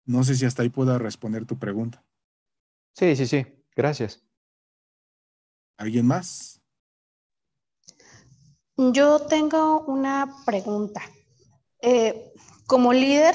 No 0.08 0.24
sé 0.24 0.34
si 0.36 0.46
hasta 0.46 0.62
ahí 0.62 0.70
pueda 0.70 0.96
responder 0.96 1.44
tu 1.44 1.58
pregunta. 1.58 2.02
Sí, 2.94 3.14
sí, 3.14 3.26
sí. 3.26 3.44
Gracias. 3.76 4.24
¿Alguien 5.76 6.06
más? 6.06 6.62
Yo 8.74 9.20
tengo 9.26 9.82
una 9.82 10.34
pregunta. 10.46 11.02
Eh, 11.82 12.32
como 12.66 12.94
líder, 12.94 13.34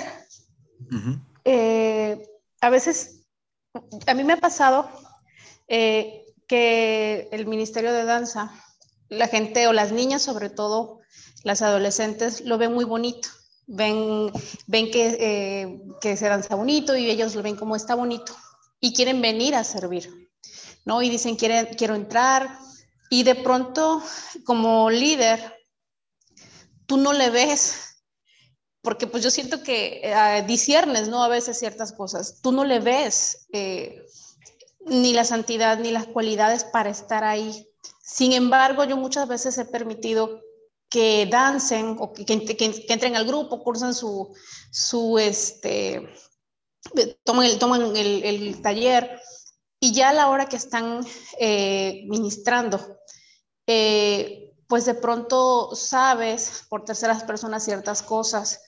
eh, 1.46 2.28
a 2.60 2.70
veces, 2.72 3.28
a 4.08 4.16
mí 4.16 4.24
me 4.24 4.34
ha 4.34 4.38
pasado 4.38 4.90
eh, 5.68 6.26
que 6.48 7.30
el 7.32 7.46
Ministerio 7.46 7.94
de 7.94 8.04
Danza, 8.04 8.52
la 9.10 9.28
gente 9.28 9.68
o 9.68 9.74
las 9.74 9.92
niñas 9.92 10.24
sobre 10.24 10.50
todo, 10.50 11.02
las 11.44 11.62
adolescentes, 11.62 12.42
lo 12.42 12.58
ven 12.58 12.74
muy 12.74 12.84
bonito. 12.84 13.30
Ven, 13.66 14.32
ven 14.68 14.92
que, 14.92 15.80
que 16.02 16.18
se 16.18 16.28
danza 16.28 16.56
bonito 16.56 16.96
y 16.98 17.10
ellos 17.10 17.36
lo 17.36 17.42
ven 17.42 17.56
como 17.56 17.76
está 17.76 17.96
bonito 17.96 18.36
y 18.84 18.94
quieren 18.94 19.22
venir 19.22 19.56
a 19.56 19.64
servir, 19.64 20.30
¿no? 20.84 21.02
Y 21.02 21.10
dicen, 21.10 21.38
quiero, 21.38 21.70
quiero 21.78 21.96
entrar. 21.96 22.60
Y 23.10 23.24
de 23.24 23.36
pronto, 23.36 24.04
como 24.44 24.90
líder, 24.90 25.40
tú 26.86 26.98
no 26.98 27.14
le 27.14 27.30
ves, 27.30 28.04
porque 28.82 29.08
pues 29.08 29.24
yo 29.24 29.32
siento 29.32 29.64
que 29.64 30.02
eh, 30.04 30.44
disiernes, 30.46 31.08
¿no? 31.08 31.24
A 31.24 31.30
veces 31.30 31.58
ciertas 31.58 31.94
cosas, 31.94 32.42
tú 32.42 32.52
no 32.52 32.66
le 32.66 32.82
ves 32.82 33.48
eh, 33.54 34.04
ni 34.86 35.14
la 35.14 35.24
santidad 35.24 35.78
ni 35.80 35.92
las 35.92 36.08
cualidades 36.08 36.66
para 36.66 36.90
estar 36.90 37.24
ahí. 37.24 37.66
Sin 38.02 38.34
embargo, 38.34 38.84
yo 38.84 38.98
muchas 38.98 39.30
veces 39.30 39.58
he 39.58 39.66
permitido 39.66 40.42
que 40.94 41.26
dancen 41.26 41.98
o 41.98 42.14
que, 42.14 42.24
entren 42.88 43.16
al 43.16 43.26
grupo, 43.26 43.64
cursan 43.64 43.96
su, 43.96 44.32
su, 44.70 45.18
este, 45.18 46.08
toman 47.24 47.48
el, 47.48 47.58
toman 47.58 47.98
el, 47.98 48.24
el 48.24 48.62
taller 48.62 49.20
y 49.80 49.92
ya 49.92 50.10
a 50.10 50.14
la 50.14 50.30
hora 50.30 50.46
que 50.46 50.58
están 50.58 51.04
eh, 51.40 52.04
ministrando, 52.08 52.80
eh, 53.66 54.54
pues 54.68 54.86
de 54.86 54.94
pronto 54.94 55.76
sabes 55.76 56.66
por 56.70 56.86
terceras 56.86 57.24
personas 57.24 57.66
ciertas 57.66 58.04
cosas. 58.04 58.62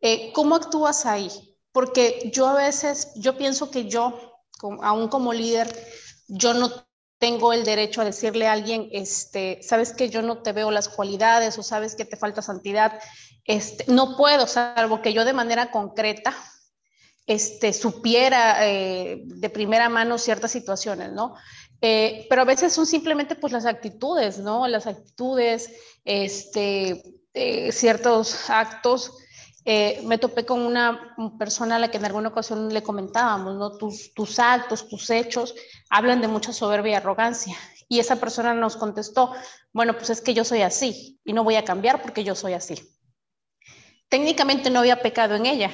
Eh, 0.00 0.32
¿Cómo 0.32 0.54
actúas 0.54 1.04
ahí? 1.04 1.30
Porque 1.72 2.30
yo 2.32 2.46
a 2.46 2.54
veces, 2.54 3.12
yo 3.16 3.36
pienso 3.36 3.70
que 3.70 3.86
yo, 3.86 4.18
aún 4.80 5.08
como 5.08 5.34
líder, 5.34 5.68
yo 6.26 6.54
no 6.54 6.85
tengo 7.18 7.52
el 7.52 7.64
derecho 7.64 8.00
a 8.00 8.04
decirle 8.04 8.46
a 8.46 8.52
alguien, 8.52 8.88
este, 8.92 9.60
sabes 9.62 9.92
que 9.92 10.10
yo 10.10 10.22
no 10.22 10.42
te 10.42 10.52
veo 10.52 10.70
las 10.70 10.88
cualidades 10.88 11.58
o 11.58 11.62
sabes 11.62 11.94
que 11.94 12.04
te 12.04 12.16
falta 12.16 12.42
santidad. 12.42 12.98
Este, 13.44 13.84
no 13.90 14.16
puedo, 14.16 14.46
salvo 14.46 15.00
que 15.00 15.12
yo 15.12 15.24
de 15.24 15.32
manera 15.32 15.70
concreta 15.70 16.36
este, 17.26 17.72
supiera 17.72 18.66
eh, 18.66 19.22
de 19.24 19.50
primera 19.50 19.88
mano 19.88 20.18
ciertas 20.18 20.52
situaciones, 20.52 21.12
¿no? 21.12 21.34
Eh, 21.80 22.26
pero 22.30 22.42
a 22.42 22.46
veces 22.46 22.72
son 22.72 22.86
simplemente 22.86 23.34
pues 23.34 23.52
las 23.52 23.66
actitudes, 23.66 24.38
¿no? 24.38 24.66
Las 24.68 24.86
actitudes, 24.86 25.72
este, 26.04 27.02
eh, 27.34 27.72
ciertos 27.72 28.48
actos. 28.48 29.12
Me 30.04 30.18
topé 30.18 30.46
con 30.46 30.60
una 30.60 31.16
persona 31.38 31.76
a 31.76 31.78
la 31.80 31.90
que 31.90 31.96
en 31.96 32.04
alguna 32.04 32.28
ocasión 32.28 32.72
le 32.72 32.84
comentábamos, 32.84 33.56
¿no? 33.56 33.76
Tus, 33.76 34.14
tus 34.14 34.38
actos, 34.38 34.88
tus 34.88 35.10
hechos 35.10 35.54
hablan 35.90 36.20
de 36.20 36.28
mucha 36.28 36.52
soberbia 36.52 36.92
y 36.92 36.94
arrogancia. 36.94 37.56
Y 37.88 37.98
esa 37.98 38.16
persona 38.16 38.54
nos 38.54 38.76
contestó, 38.76 39.32
bueno, 39.72 39.94
pues 39.94 40.10
es 40.10 40.20
que 40.20 40.34
yo 40.34 40.44
soy 40.44 40.62
así 40.62 41.20
y 41.24 41.32
no 41.32 41.44
voy 41.44 41.56
a 41.56 41.64
cambiar 41.64 42.00
porque 42.00 42.22
yo 42.22 42.34
soy 42.34 42.52
así. 42.52 42.80
Técnicamente 44.08 44.70
no 44.70 44.80
había 44.80 45.02
pecado 45.02 45.34
en 45.34 45.46
ella, 45.46 45.72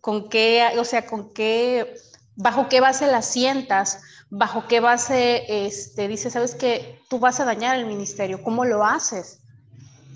con 0.00 0.28
qué, 0.28 0.72
o 0.78 0.84
sea, 0.84 1.06
con 1.06 1.32
qué, 1.32 1.94
bajo 2.36 2.68
qué 2.68 2.80
base 2.80 3.06
la 3.08 3.22
sientas, 3.22 4.00
bajo 4.30 4.66
qué 4.68 4.78
base 4.80 5.44
este, 5.66 6.06
dice, 6.06 6.30
sabes 6.30 6.54
que 6.54 7.00
tú 7.08 7.18
vas 7.18 7.40
a 7.40 7.44
dañar 7.44 7.76
el 7.76 7.86
ministerio, 7.86 8.42
¿cómo 8.42 8.64
lo 8.64 8.84
haces? 8.84 9.40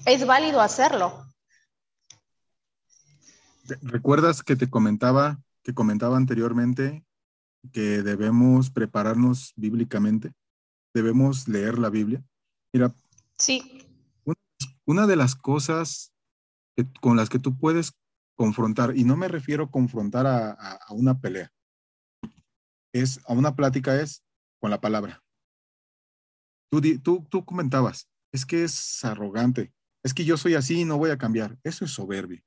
Es 0.07 0.25
válido 0.25 0.61
hacerlo. 0.61 1.28
¿Recuerdas 3.83 4.43
que 4.43 4.57
te 4.57 4.71
comentaba, 4.71 5.41
que 5.63 5.75
comentaba 5.75 6.17
anteriormente 6.17 7.05
que 7.73 8.03
debemos 8.03 8.71
prepararnos 8.71 9.53
bíblicamente? 9.57 10.33
Debemos 10.95 11.49
leer 11.49 11.79
la 11.79 11.91
Biblia. 11.91 12.25
Mira, 12.73 12.95
sí. 13.37 13.85
Una, 14.87 15.07
de 15.07 15.17
las 15.17 15.35
cosas 15.35 16.13
con 17.01 17.17
las 17.17 17.29
que 17.29 17.39
tú 17.39 17.59
puedes 17.59 17.93
confrontar, 18.37 18.97
y 18.97 19.05
no 19.05 19.17
me 19.17 19.29
refiero 19.29 19.65
a 19.65 19.71
confrontar 19.71 20.27
a, 20.27 20.79
una 20.91 21.21
pelea, 21.21 21.53
es 22.95 23.21
a 23.27 23.35
una 23.35 23.55
plática 23.55 24.01
es 24.01 24.25
con 24.61 24.71
la 24.71 24.81
palabra. 24.81 25.23
Tú, 26.71 26.81
tú, 27.03 27.27
tú 27.29 27.45
comentabas, 27.45 28.09
es 28.33 28.47
que 28.47 28.65
es 28.65 29.05
arrogante, 29.05 29.73
es 30.03 30.15
que 30.15 30.25
yo 30.25 30.37
soy 30.37 30.55
así 30.55 30.81
y 30.81 30.85
no 30.85 30.97
voy 30.97 31.11
a 31.11 31.19
cambiar. 31.19 31.59
Eso 31.65 31.85
es 31.85 31.91
soberbia. 31.91 32.43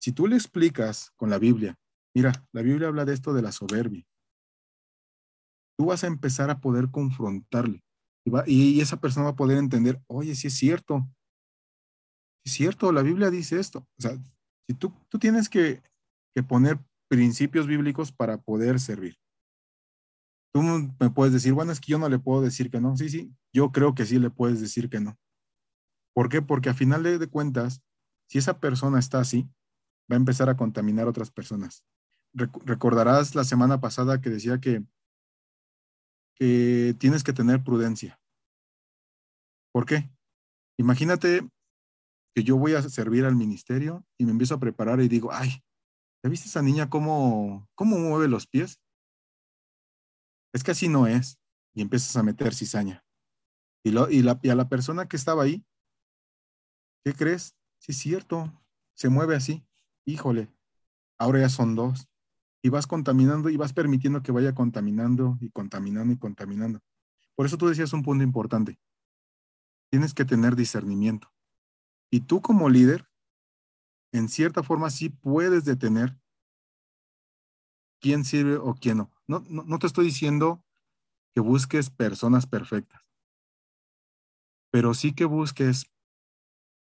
Si 0.00 0.12
tú 0.12 0.26
le 0.26 0.36
explicas 0.36 1.12
con 1.16 1.30
la 1.30 1.38
Biblia, 1.38 1.76
mira, 2.14 2.32
la 2.52 2.62
Biblia 2.62 2.88
habla 2.88 3.04
de 3.04 3.14
esto 3.14 3.32
de 3.32 3.42
la 3.42 3.52
soberbia, 3.52 4.04
tú 5.78 5.86
vas 5.86 6.04
a 6.04 6.08
empezar 6.08 6.50
a 6.50 6.60
poder 6.60 6.90
confrontarle 6.90 7.82
y, 8.46 8.80
esa 8.80 9.00
persona 9.00 9.24
va 9.24 9.30
a 9.30 9.36
poder 9.36 9.58
entender, 9.58 10.00
oye, 10.06 10.34
sí 10.34 10.48
es 10.48 10.54
cierto, 10.54 11.08
es 12.44 12.52
cierto, 12.52 12.92
la 12.92 13.02
Biblia 13.02 13.30
dice 13.30 13.58
esto. 13.58 13.80
O 13.98 14.02
sea, 14.02 14.18
si 14.66 14.74
tú, 14.74 14.92
tú 15.08 15.18
tienes 15.18 15.48
que, 15.48 15.82
poner 16.46 16.78
principios 17.08 17.66
bíblicos 17.66 18.12
para 18.12 18.38
poder 18.38 18.78
servir. 18.78 19.16
Tú 20.54 20.62
me 20.62 21.10
puedes 21.10 21.32
decir, 21.32 21.52
bueno, 21.52 21.72
es 21.72 21.80
que 21.80 21.90
yo 21.90 21.98
no 21.98 22.08
le 22.08 22.20
puedo 22.20 22.42
decir 22.42 22.70
que 22.70 22.80
no. 22.80 22.96
Sí, 22.96 23.08
sí, 23.08 23.34
yo 23.52 23.72
creo 23.72 23.92
que 23.96 24.06
sí 24.06 24.20
le 24.20 24.30
puedes 24.30 24.60
decir 24.60 24.88
que 24.88 25.00
no. 25.00 25.18
¿Por 26.14 26.28
qué? 26.28 26.40
Porque 26.40 26.68
a 26.68 26.74
final 26.74 27.02
de, 27.02 27.26
cuentas, 27.26 27.82
si 28.28 28.38
esa 28.38 28.60
persona 28.60 29.00
está 29.00 29.18
así, 29.18 29.50
va 30.10 30.16
a 30.16 30.16
empezar 30.16 30.48
a 30.48 30.56
contaminar 30.56 31.06
a 31.06 31.10
otras 31.10 31.30
personas. 31.30 31.84
recordarás 32.32 33.34
la 33.34 33.44
semana 33.44 33.80
pasada 33.80 34.20
que 34.20 34.30
decía 34.30 34.60
que, 34.60 34.84
que 36.34 36.94
tienes 36.98 37.24
que 37.24 37.32
tener 37.32 37.64
prudencia. 37.64 38.20
¿Por 39.72 39.86
qué? 39.86 40.10
Imagínate 40.78 41.48
que 42.34 42.44
yo 42.44 42.56
voy 42.56 42.74
a 42.74 42.82
servir 42.82 43.24
al 43.24 43.34
ministerio 43.34 44.06
y 44.18 44.24
me 44.24 44.32
empiezo 44.32 44.54
a 44.54 44.60
preparar 44.60 45.00
y 45.00 45.08
digo, 45.08 45.32
ay, 45.32 45.62
¿ya 46.22 46.30
viste 46.30 46.48
esa 46.48 46.62
niña 46.62 46.88
cómo, 46.88 47.68
cómo 47.74 47.98
mueve 47.98 48.28
los 48.28 48.46
pies? 48.46 48.80
Es 50.54 50.62
que 50.62 50.70
así 50.70 50.88
no 50.88 51.06
es. 51.06 51.38
Y 51.74 51.82
empiezas 51.82 52.16
a 52.16 52.22
meter 52.22 52.54
cizaña. 52.54 53.04
Y, 53.84 53.90
lo, 53.90 54.10
y, 54.10 54.22
la, 54.22 54.40
y 54.42 54.48
a 54.48 54.54
la 54.54 54.68
persona 54.68 55.06
que 55.06 55.16
estaba 55.16 55.44
ahí, 55.44 55.64
¿qué 57.04 57.12
crees? 57.14 57.54
Sí, 57.78 57.92
es 57.92 57.98
cierto, 57.98 58.52
se 58.94 59.08
mueve 59.08 59.36
así. 59.36 59.67
Híjole, 60.08 60.48
ahora 61.18 61.40
ya 61.40 61.50
son 61.50 61.74
dos. 61.74 62.08
Y 62.62 62.70
vas 62.70 62.86
contaminando 62.86 63.50
y 63.50 63.58
vas 63.58 63.74
permitiendo 63.74 64.22
que 64.22 64.32
vaya 64.32 64.54
contaminando 64.54 65.36
y 65.38 65.50
contaminando 65.50 66.14
y 66.14 66.16
contaminando. 66.16 66.80
Por 67.36 67.44
eso 67.44 67.58
tú 67.58 67.68
decías 67.68 67.92
un 67.92 68.02
punto 68.02 68.24
importante. 68.24 68.78
Tienes 69.90 70.14
que 70.14 70.24
tener 70.24 70.56
discernimiento. 70.56 71.30
Y 72.10 72.20
tú 72.20 72.40
como 72.40 72.70
líder, 72.70 73.06
en 74.10 74.30
cierta 74.30 74.62
forma 74.62 74.88
sí 74.88 75.10
puedes 75.10 75.66
detener 75.66 76.18
quién 78.00 78.24
sirve 78.24 78.56
o 78.56 78.74
quién 78.74 78.96
no. 78.96 79.12
No, 79.26 79.44
no, 79.50 79.78
te 79.78 79.86
estoy 79.86 80.06
diciendo 80.06 80.64
que 81.34 81.42
busques 81.42 81.90
personas 81.90 82.46
perfectas, 82.46 83.02
pero 84.70 84.94
sí 84.94 85.14
que 85.14 85.26
busques 85.26 85.92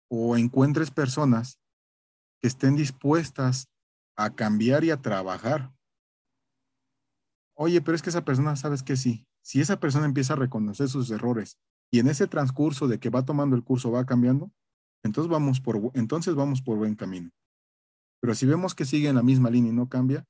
o 0.08 0.38
encuentres 0.38 0.92
personas 0.92 1.60
que 2.42 2.48
estén 2.48 2.76
dispuestas 2.76 3.68
a 4.16 4.34
cambiar 4.34 4.84
y 4.84 4.92
a 4.92 5.02
trabajar. 5.02 5.74
Oye, 7.56 7.82
pero 7.82 7.96
es 7.96 8.02
que 8.02 8.10
esa 8.10 8.26
persona, 8.26 8.56
sabes 8.56 8.84
que 8.84 8.96
sí, 8.96 9.26
si 9.42 9.62
esa 9.62 9.80
persona 9.80 10.06
empieza 10.06 10.34
a 10.34 10.38
reconocer 10.38 10.90
sus 10.90 11.10
errores 11.10 11.58
y 11.92 12.00
en 12.00 12.08
ese 12.08 12.28
transcurso 12.28 12.88
de 12.88 13.00
que 13.00 13.10
va 13.10 13.26
tomando 13.26 13.56
el 13.56 13.64
curso 13.64 13.92
va 13.92 14.06
cambiando, 14.06 14.52
entonces 15.04 15.32
vamos 15.32 15.62
por, 15.62 15.92
entonces 15.94 16.36
vamos 16.36 16.62
por 16.62 16.78
buen 16.78 16.96
camino. 16.96 17.32
Pero 18.20 18.36
si 18.36 18.46
vemos 18.46 18.76
que 18.76 18.86
sigue 18.86 19.10
en 19.10 19.16
la 19.16 19.24
misma 19.24 19.50
línea 19.50 19.72
y 19.72 19.76
no 19.76 19.88
cambia, 19.88 20.26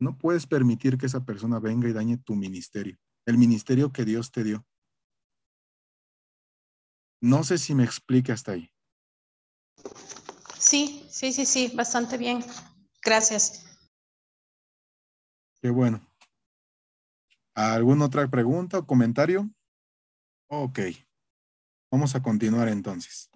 no 0.00 0.16
puedes 0.16 0.46
permitir 0.46 0.98
que 0.98 1.06
esa 1.06 1.24
persona 1.24 1.58
venga 1.58 1.88
y 1.88 1.92
dañe 1.92 2.16
tu 2.18 2.34
ministerio, 2.34 2.96
el 3.26 3.38
ministerio 3.38 3.92
que 3.92 4.04
Dios 4.04 4.32
te 4.32 4.42
dio. 4.42 4.64
No 7.20 7.44
sé 7.44 7.58
si 7.58 7.74
me 7.74 7.84
explica 7.84 8.32
hasta 8.32 8.52
ahí. 8.52 8.72
Sí, 10.72 11.06
sí, 11.10 11.34
sí, 11.34 11.44
sí, 11.44 11.70
bastante 11.76 12.16
bien. 12.16 12.42
Gracias. 13.04 13.62
Qué 15.60 15.68
bueno. 15.68 16.00
¿Alguna 17.54 18.06
otra 18.06 18.26
pregunta 18.26 18.78
o 18.78 18.86
comentario? 18.86 19.50
Ok. 20.48 20.78
Vamos 21.90 22.14
a 22.14 22.22
continuar 22.22 22.68
entonces. 22.68 23.28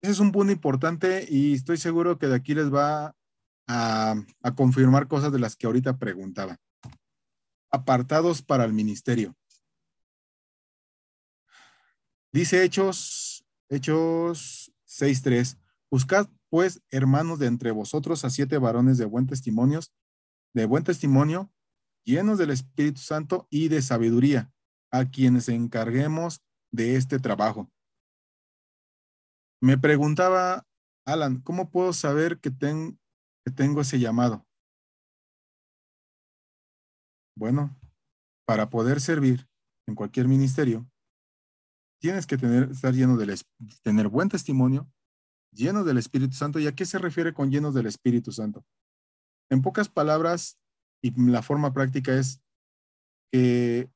Ese 0.00 0.12
es 0.12 0.20
un 0.20 0.30
punto 0.30 0.52
importante 0.52 1.26
y 1.28 1.54
estoy 1.54 1.78
seguro 1.78 2.16
que 2.16 2.28
de 2.28 2.36
aquí 2.36 2.54
les 2.54 2.72
va 2.72 3.12
a, 3.66 4.14
confirmar 4.54 5.08
cosas 5.08 5.32
de 5.32 5.40
las 5.40 5.56
que 5.56 5.66
ahorita 5.66 5.98
preguntaba. 5.98 6.60
Apartados 7.72 8.40
para 8.40 8.64
el 8.64 8.72
ministerio. 8.72 9.34
Dice 12.30 12.62
Hechos, 12.62 13.44
Hechos 13.68 14.72
6.3, 14.96 15.58
buscad 15.90 16.28
pues, 16.48 16.82
hermanos 16.90 17.38
de 17.38 17.46
entre 17.46 17.70
vosotros, 17.70 18.24
a 18.24 18.30
siete 18.30 18.58
varones 18.58 18.98
de 18.98 19.04
buen 19.04 19.26
testimonio, 19.26 19.80
de 20.54 20.64
buen 20.64 20.84
testimonio, 20.84 21.52
llenos 22.04 22.38
del 22.38 22.50
Espíritu 22.50 23.00
Santo 23.00 23.46
y 23.50 23.68
de 23.68 23.82
sabiduría, 23.82 24.52
a 24.90 25.10
quienes 25.10 25.48
encarguemos 25.48 26.42
de 26.72 26.96
este 26.96 27.18
trabajo. 27.18 27.70
Me 29.60 29.76
preguntaba, 29.76 30.66
Alan, 31.06 31.40
¿cómo 31.40 31.70
puedo 31.70 31.92
saber 31.92 32.38
que, 32.40 32.50
que 32.50 33.52
tengo 33.52 33.80
ese 33.80 33.98
llamado? 33.98 34.46
Bueno, 37.36 37.76
para 38.46 38.70
poder 38.70 39.00
servir 39.00 39.46
en 39.86 39.94
cualquier 39.94 40.28
ministerio, 40.28 40.88
tienes 42.00 42.26
que 42.26 42.36
tener, 42.36 42.70
estar 42.70 42.94
lleno 42.94 43.16
de 43.16 43.38
tener 43.82 44.08
buen 44.08 44.28
testimonio, 44.28 44.90
lleno 45.52 45.84
del 45.84 45.98
Espíritu 45.98 46.34
Santo. 46.34 46.58
¿Y 46.58 46.66
a 46.66 46.74
qué 46.74 46.84
se 46.84 46.98
refiere 46.98 47.32
con 47.32 47.50
llenos 47.50 47.74
del 47.74 47.86
Espíritu 47.86 48.32
Santo? 48.32 48.64
En 49.50 49.62
pocas 49.62 49.88
palabras, 49.88 50.58
y 51.02 51.12
la 51.30 51.42
forma 51.42 51.72
práctica 51.72 52.14
es 52.14 52.42
que, 53.32 53.90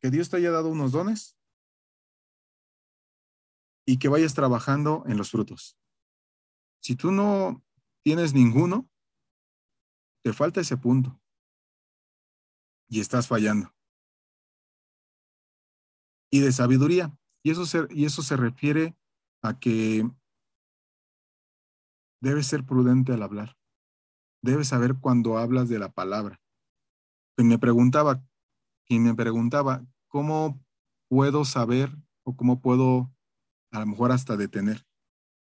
que 0.00 0.10
Dios 0.10 0.30
te 0.30 0.36
haya 0.36 0.50
dado 0.50 0.68
unos 0.68 0.92
dones 0.92 1.36
y 3.86 3.98
que 3.98 4.08
vayas 4.08 4.34
trabajando 4.34 5.04
en 5.06 5.16
los 5.16 5.30
frutos. 5.30 5.76
Si 6.80 6.96
tú 6.96 7.12
no 7.12 7.62
tienes 8.04 8.34
ninguno, 8.34 8.88
te 10.22 10.32
falta 10.32 10.60
ese 10.60 10.76
punto 10.76 11.20
y 12.88 13.00
estás 13.00 13.26
fallando. 13.26 13.74
Y 16.30 16.40
de 16.40 16.52
sabiduría. 16.52 17.16
Y 17.42 17.50
eso 17.50 17.66
se, 17.66 17.86
y 17.90 18.04
eso 18.04 18.22
se 18.22 18.36
refiere 18.36 18.96
a 19.42 19.58
que 19.58 20.08
debes 22.20 22.46
ser 22.46 22.64
prudente 22.64 23.12
al 23.12 23.22
hablar. 23.22 23.56
Debes 24.42 24.68
saber 24.68 24.96
cuando 25.00 25.38
hablas 25.38 25.68
de 25.68 25.78
la 25.78 25.92
palabra. 25.92 26.40
Y 27.36 27.44
me 27.44 27.58
preguntaba, 27.58 28.22
y 28.88 28.98
me 28.98 29.14
preguntaba, 29.14 29.86
¿cómo 30.08 30.62
puedo 31.08 31.44
saber 31.44 31.90
o 32.24 32.36
cómo 32.36 32.60
puedo 32.60 33.10
a 33.72 33.80
lo 33.80 33.86
mejor 33.86 34.12
hasta 34.12 34.36
detener? 34.36 34.86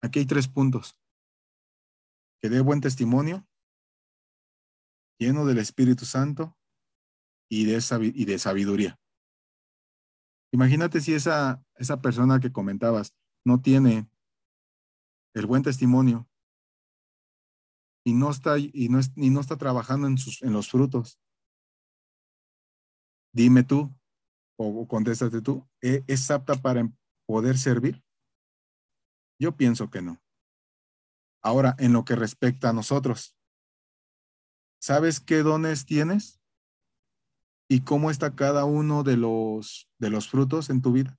Aquí 0.02 0.20
hay 0.20 0.26
tres 0.26 0.48
puntos. 0.48 0.98
Que 2.40 2.48
dé 2.48 2.60
buen 2.60 2.80
testimonio, 2.80 3.46
lleno 5.18 5.44
del 5.46 5.58
Espíritu 5.58 6.04
Santo 6.04 6.56
y 7.48 7.66
de, 7.66 8.12
y 8.14 8.24
de 8.24 8.38
sabiduría. 8.38 8.98
Imagínate 10.52 11.00
si 11.00 11.14
esa, 11.14 11.64
esa 11.76 12.00
persona 12.00 12.38
que 12.38 12.52
comentabas 12.52 13.14
no 13.44 13.60
tiene 13.60 14.08
el 15.34 15.46
buen 15.46 15.62
testimonio 15.62 16.28
y 18.04 18.12
no 18.12 18.30
está, 18.30 18.58
y 18.58 18.88
no, 18.90 19.00
y 19.16 19.30
no 19.30 19.40
está 19.40 19.56
trabajando 19.56 20.06
en, 20.06 20.18
sus, 20.18 20.42
en 20.42 20.52
los 20.52 20.70
frutos. 20.70 21.18
Dime 23.32 23.62
tú, 23.62 23.94
o, 24.58 24.86
contéstate 24.86 25.40
tú, 25.40 25.66
¿e, 25.80 26.04
¿es 26.06 26.30
apta 26.30 26.56
para 26.56 26.86
poder 27.26 27.56
servir? 27.56 28.04
Yo 29.40 29.56
pienso 29.56 29.88
que 29.88 30.02
no. 30.02 30.22
Ahora, 31.42 31.74
en 31.78 31.94
lo 31.94 32.04
que 32.04 32.14
respecta 32.14 32.68
a 32.68 32.72
nosotros, 32.74 33.36
¿sabes 34.80 35.18
qué 35.18 35.38
dones 35.42 35.86
tienes? 35.86 36.41
¿Y 37.72 37.80
cómo 37.80 38.10
está 38.10 38.36
cada 38.36 38.66
uno 38.66 39.02
de 39.02 39.16
los, 39.16 39.88
de 39.98 40.10
los 40.10 40.28
frutos 40.28 40.68
en 40.68 40.82
tu 40.82 40.92
vida? 40.92 41.18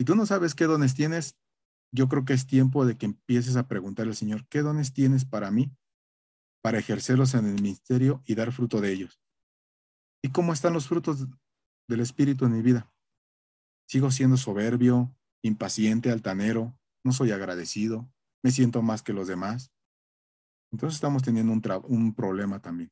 Si 0.00 0.04
tú 0.04 0.16
no 0.16 0.26
sabes 0.26 0.56
qué 0.56 0.64
dones 0.64 0.96
tienes, 0.96 1.38
yo 1.94 2.08
creo 2.08 2.24
que 2.24 2.32
es 2.32 2.44
tiempo 2.44 2.84
de 2.84 2.98
que 2.98 3.06
empieces 3.06 3.54
a 3.54 3.68
preguntarle 3.68 4.10
al 4.10 4.16
Señor, 4.16 4.48
¿qué 4.48 4.62
dones 4.62 4.92
tienes 4.92 5.24
para 5.24 5.52
mí? 5.52 5.70
Para 6.60 6.80
ejercerlos 6.80 7.34
en 7.34 7.46
el 7.46 7.54
ministerio 7.62 8.20
y 8.26 8.34
dar 8.34 8.50
fruto 8.50 8.80
de 8.80 8.92
ellos. 8.92 9.20
¿Y 10.24 10.30
cómo 10.30 10.52
están 10.52 10.72
los 10.72 10.88
frutos 10.88 11.28
del 11.88 12.00
Espíritu 12.00 12.46
en 12.46 12.54
mi 12.54 12.62
vida? 12.62 12.92
Sigo 13.86 14.10
siendo 14.10 14.38
soberbio, 14.38 15.16
impaciente, 15.40 16.10
altanero, 16.10 16.76
no 17.04 17.12
soy 17.12 17.30
agradecido, 17.30 18.12
me 18.42 18.50
siento 18.50 18.82
más 18.82 19.04
que 19.04 19.12
los 19.12 19.28
demás. 19.28 19.70
Entonces 20.72 20.96
estamos 20.96 21.22
teniendo 21.22 21.52
un, 21.52 21.62
un 21.84 22.12
problema 22.12 22.60
también. 22.60 22.90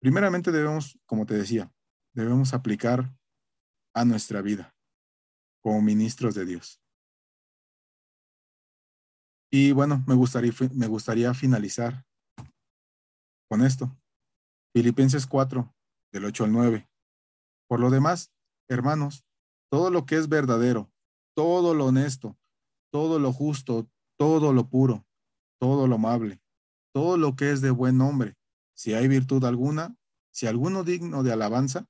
Primeramente 0.00 0.52
debemos, 0.52 0.98
como 1.06 1.26
te 1.26 1.34
decía, 1.34 1.72
debemos 2.14 2.54
aplicar 2.54 3.12
a 3.94 4.04
nuestra 4.04 4.42
vida 4.42 4.74
como 5.62 5.82
ministros 5.82 6.34
de 6.34 6.44
Dios. 6.44 6.80
Y 9.50 9.72
bueno, 9.72 10.04
me 10.06 10.14
gustaría, 10.14 10.52
me 10.74 10.86
gustaría 10.86 11.34
finalizar 11.34 12.04
con 13.48 13.64
esto. 13.64 13.96
Filipenses 14.74 15.26
4, 15.26 15.74
del 16.12 16.24
8 16.26 16.44
al 16.44 16.52
9. 16.52 16.88
Por 17.68 17.80
lo 17.80 17.90
demás, 17.90 18.32
hermanos, 18.68 19.24
todo 19.70 19.90
lo 19.90 20.06
que 20.06 20.16
es 20.16 20.28
verdadero, 20.28 20.92
todo 21.34 21.74
lo 21.74 21.86
honesto, 21.86 22.38
todo 22.92 23.18
lo 23.18 23.32
justo, 23.32 23.90
todo 24.18 24.52
lo 24.52 24.68
puro, 24.68 25.06
todo 25.60 25.86
lo 25.86 25.96
amable, 25.96 26.40
todo 26.94 27.16
lo 27.16 27.36
que 27.36 27.50
es 27.50 27.60
de 27.60 27.70
buen 27.70 27.98
nombre, 27.98 28.37
si 28.78 28.94
hay 28.94 29.08
virtud 29.08 29.44
alguna, 29.44 29.96
si 30.30 30.46
alguno 30.46 30.84
digno 30.84 31.24
de 31.24 31.32
alabanza, 31.32 31.86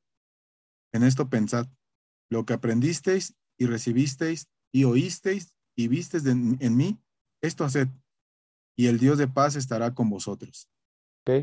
en 0.91 1.03
esto 1.03 1.29
pensad, 1.29 1.67
lo 2.31 2.47
que 2.47 2.55
aprendisteis 2.55 3.35
y 3.59 3.67
recibisteis 3.67 4.49
y 4.73 4.85
oísteis 4.85 5.55
y 5.77 5.89
visteis 5.89 6.25
en 6.25 6.77
mí, 6.77 6.99
esto 7.43 7.67
haced, 7.67 7.89
y 8.75 8.87
el 8.87 8.99
Dios 8.99 9.19
de 9.19 9.29
paz 9.29 9.55
estará 9.55 9.95
con 9.95 10.09
vosotros. 10.09 10.71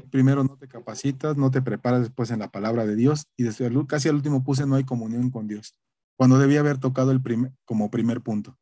Primero 0.10 0.44
no 0.44 0.58
te 0.58 0.68
capacitas, 0.68 1.38
no 1.38 1.52
te 1.52 1.62
preparas 1.62 2.02
después 2.02 2.32
en 2.32 2.40
la 2.40 2.50
palabra 2.50 2.88
de 2.88 2.96
Dios, 2.96 3.28
y 3.38 3.44
desde 3.44 3.70
casi 3.86 4.10
al 4.10 4.16
último 4.16 4.44
puse 4.44 4.66
no 4.66 4.74
hay 4.74 4.84
comunión 4.84 5.30
con 5.30 5.48
Dios, 5.48 5.80
cuando 6.18 6.40
debía 6.40 6.62
haber 6.62 6.80
tocado 6.80 7.12
el 7.12 7.22
primer, 7.22 7.54
como 7.66 7.92
primer 7.92 8.22
punto. 8.22 8.58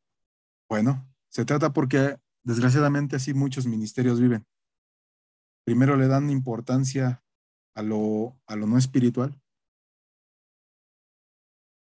Bueno, 0.67 1.09
se 1.29 1.45
trata 1.45 1.71
porque 1.71 2.17
desgraciadamente 2.43 3.15
así 3.15 3.33
muchos 3.33 3.67
ministerios 3.67 4.19
viven. 4.19 4.45
Primero 5.65 5.95
le 5.95 6.07
dan 6.07 6.29
importancia 6.29 7.23
a 7.75 7.81
lo, 7.81 8.39
a 8.47 8.55
lo 8.55 8.67
no 8.67 8.77
espiritual, 8.77 9.41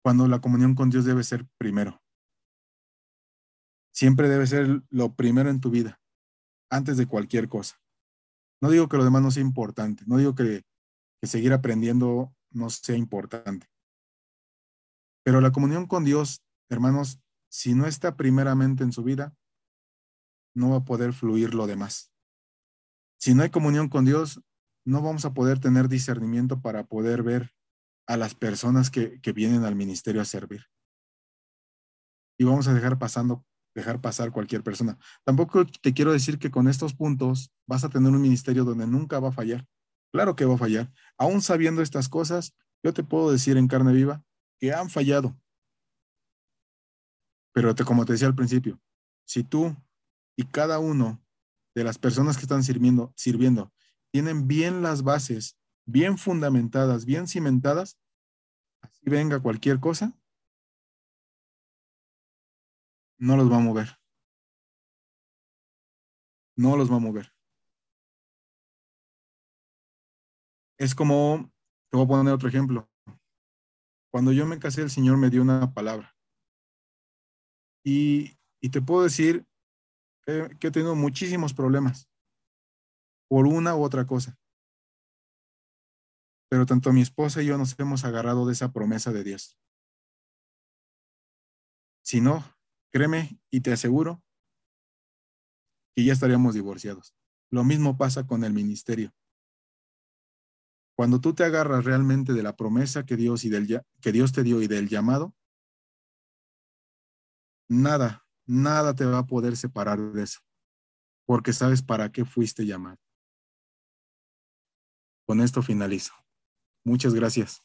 cuando 0.02 0.28
la 0.28 0.40
comunión 0.40 0.74
con 0.74 0.90
Dios 0.90 1.04
debe 1.04 1.22
ser 1.24 1.46
primero 1.58 2.00
siempre 3.96 4.28
debe 4.28 4.46
ser 4.46 4.82
lo 4.90 5.14
primero 5.14 5.48
en 5.48 5.60
tu 5.60 5.70
vida, 5.70 5.98
antes 6.70 6.98
de 6.98 7.06
cualquier 7.06 7.48
cosa. 7.48 7.80
No 8.60 8.68
digo 8.68 8.88
que 8.88 8.98
lo 8.98 9.04
demás 9.04 9.22
no 9.22 9.30
sea 9.30 9.42
importante, 9.42 10.04
no 10.06 10.18
digo 10.18 10.34
que, 10.34 10.62
seguir 11.22 11.52
aprendiendo 11.52 12.32
no 12.52 12.70
sea 12.70 12.94
importante. 12.94 13.66
Pero 15.24 15.40
la 15.40 15.50
comunión 15.50 15.86
con 15.86 16.04
Dios, 16.04 16.44
hermanos, 16.68 17.20
si 17.50 17.74
no 17.74 17.86
está 17.86 18.16
primeramente 18.16 18.84
en 18.84 18.92
su 18.92 19.02
vida, 19.02 19.34
no 20.54 20.70
va 20.70 20.76
a 20.76 20.84
poder 20.84 21.12
fluir 21.12 21.54
lo 21.54 21.66
demás. 21.66 22.12
Si 23.26 23.34
no 23.34 23.42
hay 23.42 23.50
comunión 23.50 23.88
con 23.88 24.04
Dios, 24.04 24.40
no 24.84 25.02
vamos 25.02 25.24
a 25.24 25.34
poder 25.34 25.58
tener 25.58 25.88
discernimiento 25.88 26.62
para 26.62 26.86
poder 26.86 27.24
ver 27.24 27.50
a 28.06 28.16
las 28.16 28.36
personas 28.36 28.88
que, 28.88 29.20
que 29.20 29.32
vienen 29.32 29.64
al 29.64 29.74
ministerio 29.74 30.20
a 30.20 30.24
servir. 30.24 30.66
Y 32.38 32.44
vamos 32.44 32.68
a 32.68 32.72
dejar 32.72 33.00
pasando 33.00 33.44
dejar 33.74 34.00
pasar 34.00 34.30
cualquier 34.30 34.62
persona. 34.62 34.96
Tampoco 35.24 35.66
te 35.66 35.92
quiero 35.92 36.12
decir 36.12 36.38
que 36.38 36.52
con 36.52 36.68
estos 36.68 36.94
puntos 36.94 37.50
vas 37.66 37.82
a 37.82 37.88
tener 37.88 38.12
un 38.12 38.22
ministerio 38.22 38.62
donde 38.62 38.86
nunca 38.86 39.18
va 39.18 39.30
a 39.30 39.32
fallar. 39.32 39.66
Claro 40.12 40.36
que 40.36 40.44
va 40.44 40.54
a 40.54 40.58
fallar. 40.58 40.92
Aún 41.18 41.42
sabiendo 41.42 41.82
estas 41.82 42.08
cosas, 42.08 42.54
yo 42.84 42.94
te 42.94 43.02
puedo 43.02 43.32
decir 43.32 43.56
en 43.56 43.66
carne 43.66 43.92
viva 43.92 44.22
que 44.60 44.72
han 44.72 44.88
fallado. 44.88 45.36
Pero 47.52 47.74
te, 47.74 47.82
como 47.82 48.04
te 48.04 48.12
decía 48.12 48.28
al 48.28 48.36
principio, 48.36 48.80
si 49.26 49.42
tú 49.42 49.76
y 50.36 50.44
cada 50.44 50.78
uno 50.78 51.25
de 51.76 51.84
las 51.84 51.98
personas 51.98 52.36
que 52.36 52.42
están 52.42 52.64
sirviendo, 52.64 53.12
sirviendo 53.16 53.70
tienen 54.10 54.48
bien 54.48 54.80
las 54.80 55.02
bases, 55.02 55.58
bien 55.84 56.16
fundamentadas, 56.16 57.04
bien 57.04 57.28
cimentadas, 57.28 57.98
así 58.80 59.10
venga 59.10 59.40
cualquier 59.40 59.78
cosa, 59.78 60.18
no 63.18 63.36
los 63.36 63.52
va 63.52 63.56
a 63.56 63.60
mover. 63.60 63.98
No 66.56 66.78
los 66.78 66.90
va 66.90 66.96
a 66.96 67.00
mover. 67.00 67.30
Es 70.78 70.94
como, 70.94 71.52
te 71.90 71.98
voy 71.98 72.06
a 72.06 72.08
poner 72.08 72.32
otro 72.32 72.48
ejemplo. 72.48 72.88
Cuando 74.10 74.32
yo 74.32 74.46
me 74.46 74.58
casé, 74.58 74.80
el 74.80 74.90
Señor 74.90 75.18
me 75.18 75.28
dio 75.28 75.42
una 75.42 75.74
palabra. 75.74 76.16
Y, 77.84 78.38
y 78.62 78.70
te 78.70 78.80
puedo 78.80 79.02
decir 79.02 79.46
que, 80.26 80.66
he 80.66 80.70
tenido 80.70 80.94
muchísimos 80.94 81.54
problemas 81.54 82.10
por 83.28 83.46
una 83.46 83.74
u 83.74 83.82
otra 83.82 84.06
cosa. 84.06 84.36
Pero 86.48 86.66
tanto 86.66 86.92
mi 86.92 87.00
esposa 87.00 87.42
y 87.42 87.46
yo 87.46 87.58
nos 87.58 87.78
hemos 87.78 88.04
agarrado 88.04 88.46
de 88.46 88.52
esa 88.52 88.72
promesa 88.72 89.12
de 89.12 89.24
Dios. 89.24 89.58
Si 92.02 92.20
no, 92.20 92.56
Créeme 92.96 93.38
y 93.50 93.60
te 93.60 93.74
aseguro 93.74 94.22
que 95.94 96.02
ya 96.02 96.14
estaríamos 96.14 96.54
divorciados. 96.54 97.14
Lo 97.50 97.62
mismo 97.62 97.98
pasa 97.98 98.26
con 98.26 98.42
el 98.42 98.54
ministerio. 98.54 99.12
Cuando 100.96 101.20
tú 101.20 101.34
te 101.34 101.44
agarras 101.44 101.84
realmente 101.84 102.32
de 102.32 102.42
la 102.42 102.56
promesa 102.56 103.04
que 103.04 103.16
Dios, 103.16 103.44
y 103.44 103.50
del, 103.50 103.82
que 104.00 104.12
Dios 104.12 104.32
te 104.32 104.42
dio 104.42 104.62
y 104.62 104.66
del 104.66 104.88
llamado, 104.88 105.34
nada, 107.68 108.25
nada 108.46 108.94
te 108.94 109.04
va 109.04 109.18
a 109.18 109.26
poder 109.26 109.56
separar 109.56 109.98
de 109.98 110.22
eso, 110.22 110.40
porque 111.26 111.52
sabes 111.52 111.82
para 111.82 112.10
qué 112.10 112.24
fuiste 112.24 112.64
llamado. 112.64 112.98
Con 115.26 115.40
esto 115.40 115.60
finalizo. 115.60 116.12
Muchas 116.84 117.12
gracias. 117.12 117.60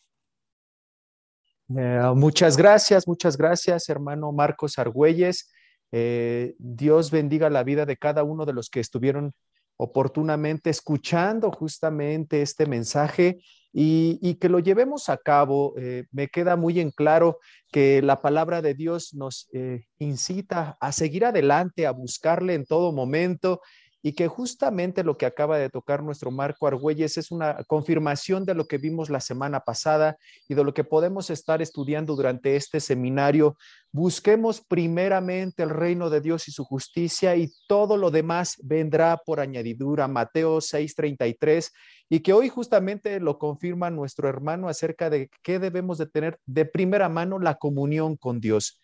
Eh, 1.77 2.01
muchas 2.15 2.57
gracias, 2.57 3.07
muchas 3.07 3.37
gracias, 3.37 3.87
hermano 3.87 4.31
Marcos 4.31 4.77
Argüelles. 4.79 5.51
Eh, 5.91 6.55
Dios 6.57 7.11
bendiga 7.11 7.49
la 7.49 7.63
vida 7.63 7.85
de 7.85 7.97
cada 7.97 8.23
uno 8.23 8.45
de 8.45 8.53
los 8.53 8.69
que 8.69 8.79
estuvieron 8.79 9.33
oportunamente 9.77 10.69
escuchando 10.69 11.51
justamente 11.51 12.41
este 12.41 12.65
mensaje 12.65 13.41
y, 13.73 14.35
que 14.35 14.49
lo 14.49 14.59
llevemos 14.59 15.09
a 15.09 15.17
cabo. 15.17 15.73
Eh, 15.77 16.05
me 16.11 16.27
queda 16.27 16.55
muy 16.55 16.79
en 16.79 16.91
claro 16.91 17.39
que 17.71 18.01
la 18.01 18.21
palabra 18.21 18.61
de 18.61 18.73
Dios 18.73 19.13
nos 19.13 19.49
incita 19.97 20.77
a 20.81 20.91
seguir 20.91 21.25
adelante, 21.25 21.87
a 21.87 21.91
buscarle 21.91 22.53
en 22.53 22.65
todo 22.65 22.91
momento 22.91 23.61
y 24.03 24.13
que 24.13 24.27
justamente 24.27 25.03
lo 25.03 25.17
que 25.17 25.25
acaba 25.25 25.57
de 25.57 25.69
tocar 25.69 26.01
nuestro 26.01 26.31
Marco 26.31 26.67
Argüelles 26.67 27.17
es 27.17 27.31
una 27.31 27.63
confirmación 27.65 28.45
de 28.45 28.55
lo 28.55 28.67
que 28.67 28.77
vimos 28.77 29.09
la 29.09 29.19
semana 29.19 29.59
pasada 29.59 30.17
y 30.47 30.55
de 30.55 30.63
lo 30.63 30.73
que 30.73 30.83
podemos 30.83 31.29
estar 31.29 31.61
estudiando 31.61 32.15
durante 32.15 32.55
este 32.55 32.79
seminario. 32.79 33.57
Busquemos 33.91 34.61
primeramente 34.61 35.61
el 35.63 35.69
reino 35.69 36.09
de 36.09 36.21
Dios 36.21 36.47
y 36.47 36.51
su 36.51 36.63
justicia 36.63 37.35
y 37.35 37.51
todo 37.67 37.97
lo 37.97 38.09
demás 38.09 38.57
vendrá 38.63 39.17
por 39.17 39.39
añadidura. 39.39 40.07
Mateo 40.07 40.61
6:33 40.61 41.71
y 42.09 42.21
que 42.21 42.33
hoy 42.33 42.49
justamente 42.49 43.19
lo 43.19 43.37
confirma 43.37 43.89
nuestro 43.89 44.27
hermano 44.27 44.67
acerca 44.67 45.09
de 45.09 45.29
qué 45.43 45.59
debemos 45.59 45.97
de 45.97 46.07
tener 46.07 46.39
de 46.45 46.65
primera 46.65 47.07
mano 47.07 47.39
la 47.39 47.55
comunión 47.55 48.17
con 48.17 48.41
Dios. 48.41 48.81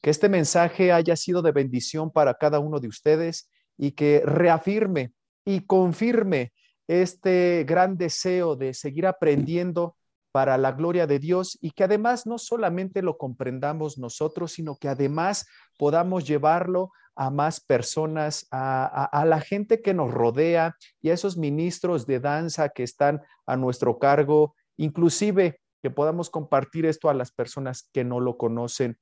Que 0.00 0.10
este 0.10 0.28
mensaje 0.28 0.92
haya 0.92 1.16
sido 1.16 1.42
de 1.42 1.52
bendición 1.52 2.12
para 2.12 2.34
cada 2.34 2.60
uno 2.60 2.78
de 2.78 2.86
ustedes 2.88 3.48
y 3.78 3.92
que 3.92 4.22
reafirme 4.24 5.12
y 5.44 5.60
confirme 5.60 6.52
este 6.88 7.64
gran 7.66 7.96
deseo 7.96 8.56
de 8.56 8.74
seguir 8.74 9.06
aprendiendo 9.06 9.96
para 10.32 10.58
la 10.58 10.72
gloria 10.72 11.06
de 11.06 11.18
Dios 11.18 11.56
y 11.60 11.70
que 11.70 11.84
además 11.84 12.26
no 12.26 12.38
solamente 12.38 13.02
lo 13.02 13.16
comprendamos 13.16 13.98
nosotros, 13.98 14.52
sino 14.52 14.76
que 14.76 14.88
además 14.88 15.46
podamos 15.78 16.26
llevarlo 16.26 16.90
a 17.16 17.30
más 17.30 17.60
personas, 17.60 18.46
a, 18.52 19.24
la 19.26 19.40
gente 19.40 19.82
que 19.82 19.92
nos 19.92 20.12
rodea 20.12 20.76
y 21.00 21.10
a 21.10 21.14
esos 21.14 21.36
ministros 21.36 22.06
de 22.06 22.20
danza 22.20 22.68
que 22.68 22.84
están 22.84 23.22
a 23.44 23.56
nuestro 23.56 23.98
cargo, 23.98 24.54
inclusive 24.76 25.60
que 25.82 25.90
podamos 25.90 26.30
compartir 26.30 26.86
esto 26.86 27.10
a 27.10 27.14
las 27.14 27.32
personas 27.32 27.88
que 27.92 28.04
no 28.04 28.20
lo 28.20 28.36
conocen. 28.36 28.98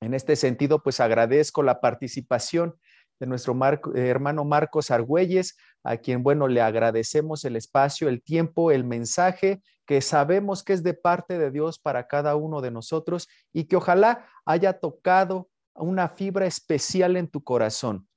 En 0.00 0.14
este 0.14 0.34
sentido, 0.34 0.82
pues 0.82 0.98
agradezco 0.98 1.62
la 1.62 1.80
participación 1.80 2.74
de 3.20 3.26
nuestro 3.26 3.56
eh, 3.94 4.08
hermano 4.08 4.44
Marcos 4.44 4.90
Argüelles, 4.90 5.56
a 5.82 5.96
quien, 5.96 6.22
bueno, 6.22 6.48
le 6.48 6.60
agradecemos 6.60 7.44
el 7.44 7.56
espacio, 7.56 8.08
el 8.08 8.22
tiempo, 8.22 8.70
el 8.70 8.84
mensaje 8.84 9.62
que 9.86 10.00
sabemos 10.00 10.62
que 10.62 10.72
es 10.72 10.82
de 10.82 10.94
parte 10.94 11.38
de 11.38 11.50
Dios 11.50 11.78
para 11.78 12.06
cada 12.06 12.36
uno 12.36 12.60
de 12.60 12.70
nosotros 12.70 13.28
y 13.52 13.64
que 13.64 13.76
ojalá 13.76 14.26
haya 14.46 14.78
tocado 14.80 15.50
una 15.74 16.08
fibra 16.08 16.46
especial 16.46 17.16
en 17.16 17.28
tu 17.28 17.42
corazón, 17.42 18.08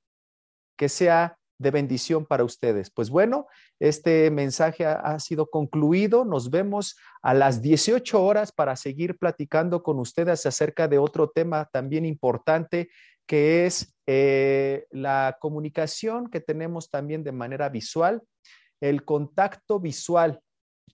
que 0.76 0.88
sea 0.88 1.36
de 1.58 1.70
bendición 1.70 2.24
para 2.24 2.44
ustedes. 2.44 2.88
Pues 2.88 3.10
bueno, 3.10 3.48
este 3.80 4.30
mensaje 4.30 4.86
ha, 4.86 4.94
ha, 4.94 5.18
sido 5.18 5.50
concluido. 5.50 6.24
Nos 6.24 6.50
vemos 6.50 6.96
a 7.20 7.34
las 7.34 7.60
18 7.60 8.22
horas 8.22 8.52
para 8.52 8.76
seguir 8.76 9.18
platicando 9.18 9.82
con 9.82 9.98
ustedes 9.98 10.46
acerca 10.46 10.86
de 10.86 10.98
otro 10.98 11.30
tema 11.30 11.68
también 11.72 12.06
importante 12.06 12.88
que 13.26 13.66
es 13.66 13.97
eh, 14.10 14.86
la 14.90 15.36
comunicación 15.38 16.30
que 16.30 16.40
tenemos 16.40 16.88
también 16.88 17.24
de 17.24 17.32
manera 17.32 17.68
visual, 17.68 18.22
el 18.80 19.04
contacto 19.04 19.80
visual 19.80 20.40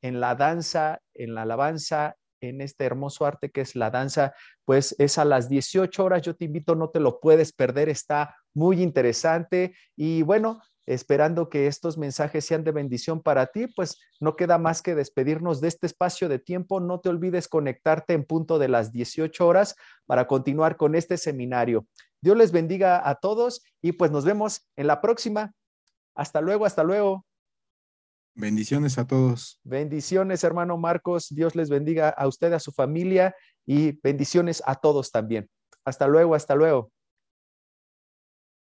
en 0.02 0.18
la 0.18 0.34
danza, 0.34 1.00
en 1.14 1.32
la 1.32 1.42
alabanza, 1.42 2.16
en 2.40 2.60
este 2.60 2.84
hermoso 2.84 3.24
arte 3.24 3.52
que 3.52 3.60
es 3.60 3.76
la 3.76 3.92
danza, 3.92 4.34
pues 4.64 4.96
es 4.98 5.16
a 5.18 5.24
las 5.24 5.48
18 5.48 6.04
horas. 6.04 6.22
Yo 6.22 6.34
te 6.34 6.46
invito, 6.46 6.74
no 6.74 6.90
te 6.90 6.98
lo 6.98 7.20
puedes 7.20 7.52
perder, 7.52 7.88
está 7.88 8.34
muy 8.52 8.82
interesante. 8.82 9.76
Y 9.94 10.22
bueno, 10.22 10.60
esperando 10.84 11.48
que 11.48 11.68
estos 11.68 11.96
mensajes 11.96 12.44
sean 12.44 12.64
de 12.64 12.72
bendición 12.72 13.22
para 13.22 13.46
ti, 13.46 13.68
pues 13.68 13.96
no 14.18 14.34
queda 14.34 14.58
más 14.58 14.82
que 14.82 14.96
despedirnos 14.96 15.60
de 15.60 15.68
este 15.68 15.86
espacio 15.86 16.28
de 16.28 16.40
tiempo. 16.40 16.80
No 16.80 16.98
te 16.98 17.10
olvides 17.10 17.46
conectarte 17.46 18.12
en 18.12 18.24
punto 18.24 18.58
de 18.58 18.68
las 18.68 18.92
18 18.92 19.46
horas 19.46 19.76
para 20.06 20.26
continuar 20.26 20.76
con 20.76 20.96
este 20.96 21.16
seminario. 21.16 21.86
Dios 22.24 22.38
les 22.38 22.52
bendiga 22.52 23.06
a 23.06 23.16
todos 23.16 23.62
y 23.82 23.92
pues 23.92 24.10
nos 24.10 24.24
vemos 24.24 24.66
en 24.76 24.86
la 24.86 25.02
próxima. 25.02 25.52
Hasta 26.14 26.40
luego, 26.40 26.64
hasta 26.64 26.82
luego. 26.82 27.26
Bendiciones 28.34 28.96
a 28.96 29.06
todos. 29.06 29.60
Bendiciones, 29.62 30.42
hermano 30.42 30.78
Marcos. 30.78 31.26
Dios 31.28 31.54
les 31.54 31.68
bendiga 31.68 32.08
a 32.08 32.26
usted, 32.26 32.54
a 32.54 32.60
su 32.60 32.72
familia 32.72 33.36
y 33.66 34.00
bendiciones 34.00 34.62
a 34.64 34.74
todos 34.76 35.10
también. 35.10 35.50
Hasta 35.84 36.08
luego, 36.08 36.34
hasta 36.34 36.54
luego. 36.54 36.90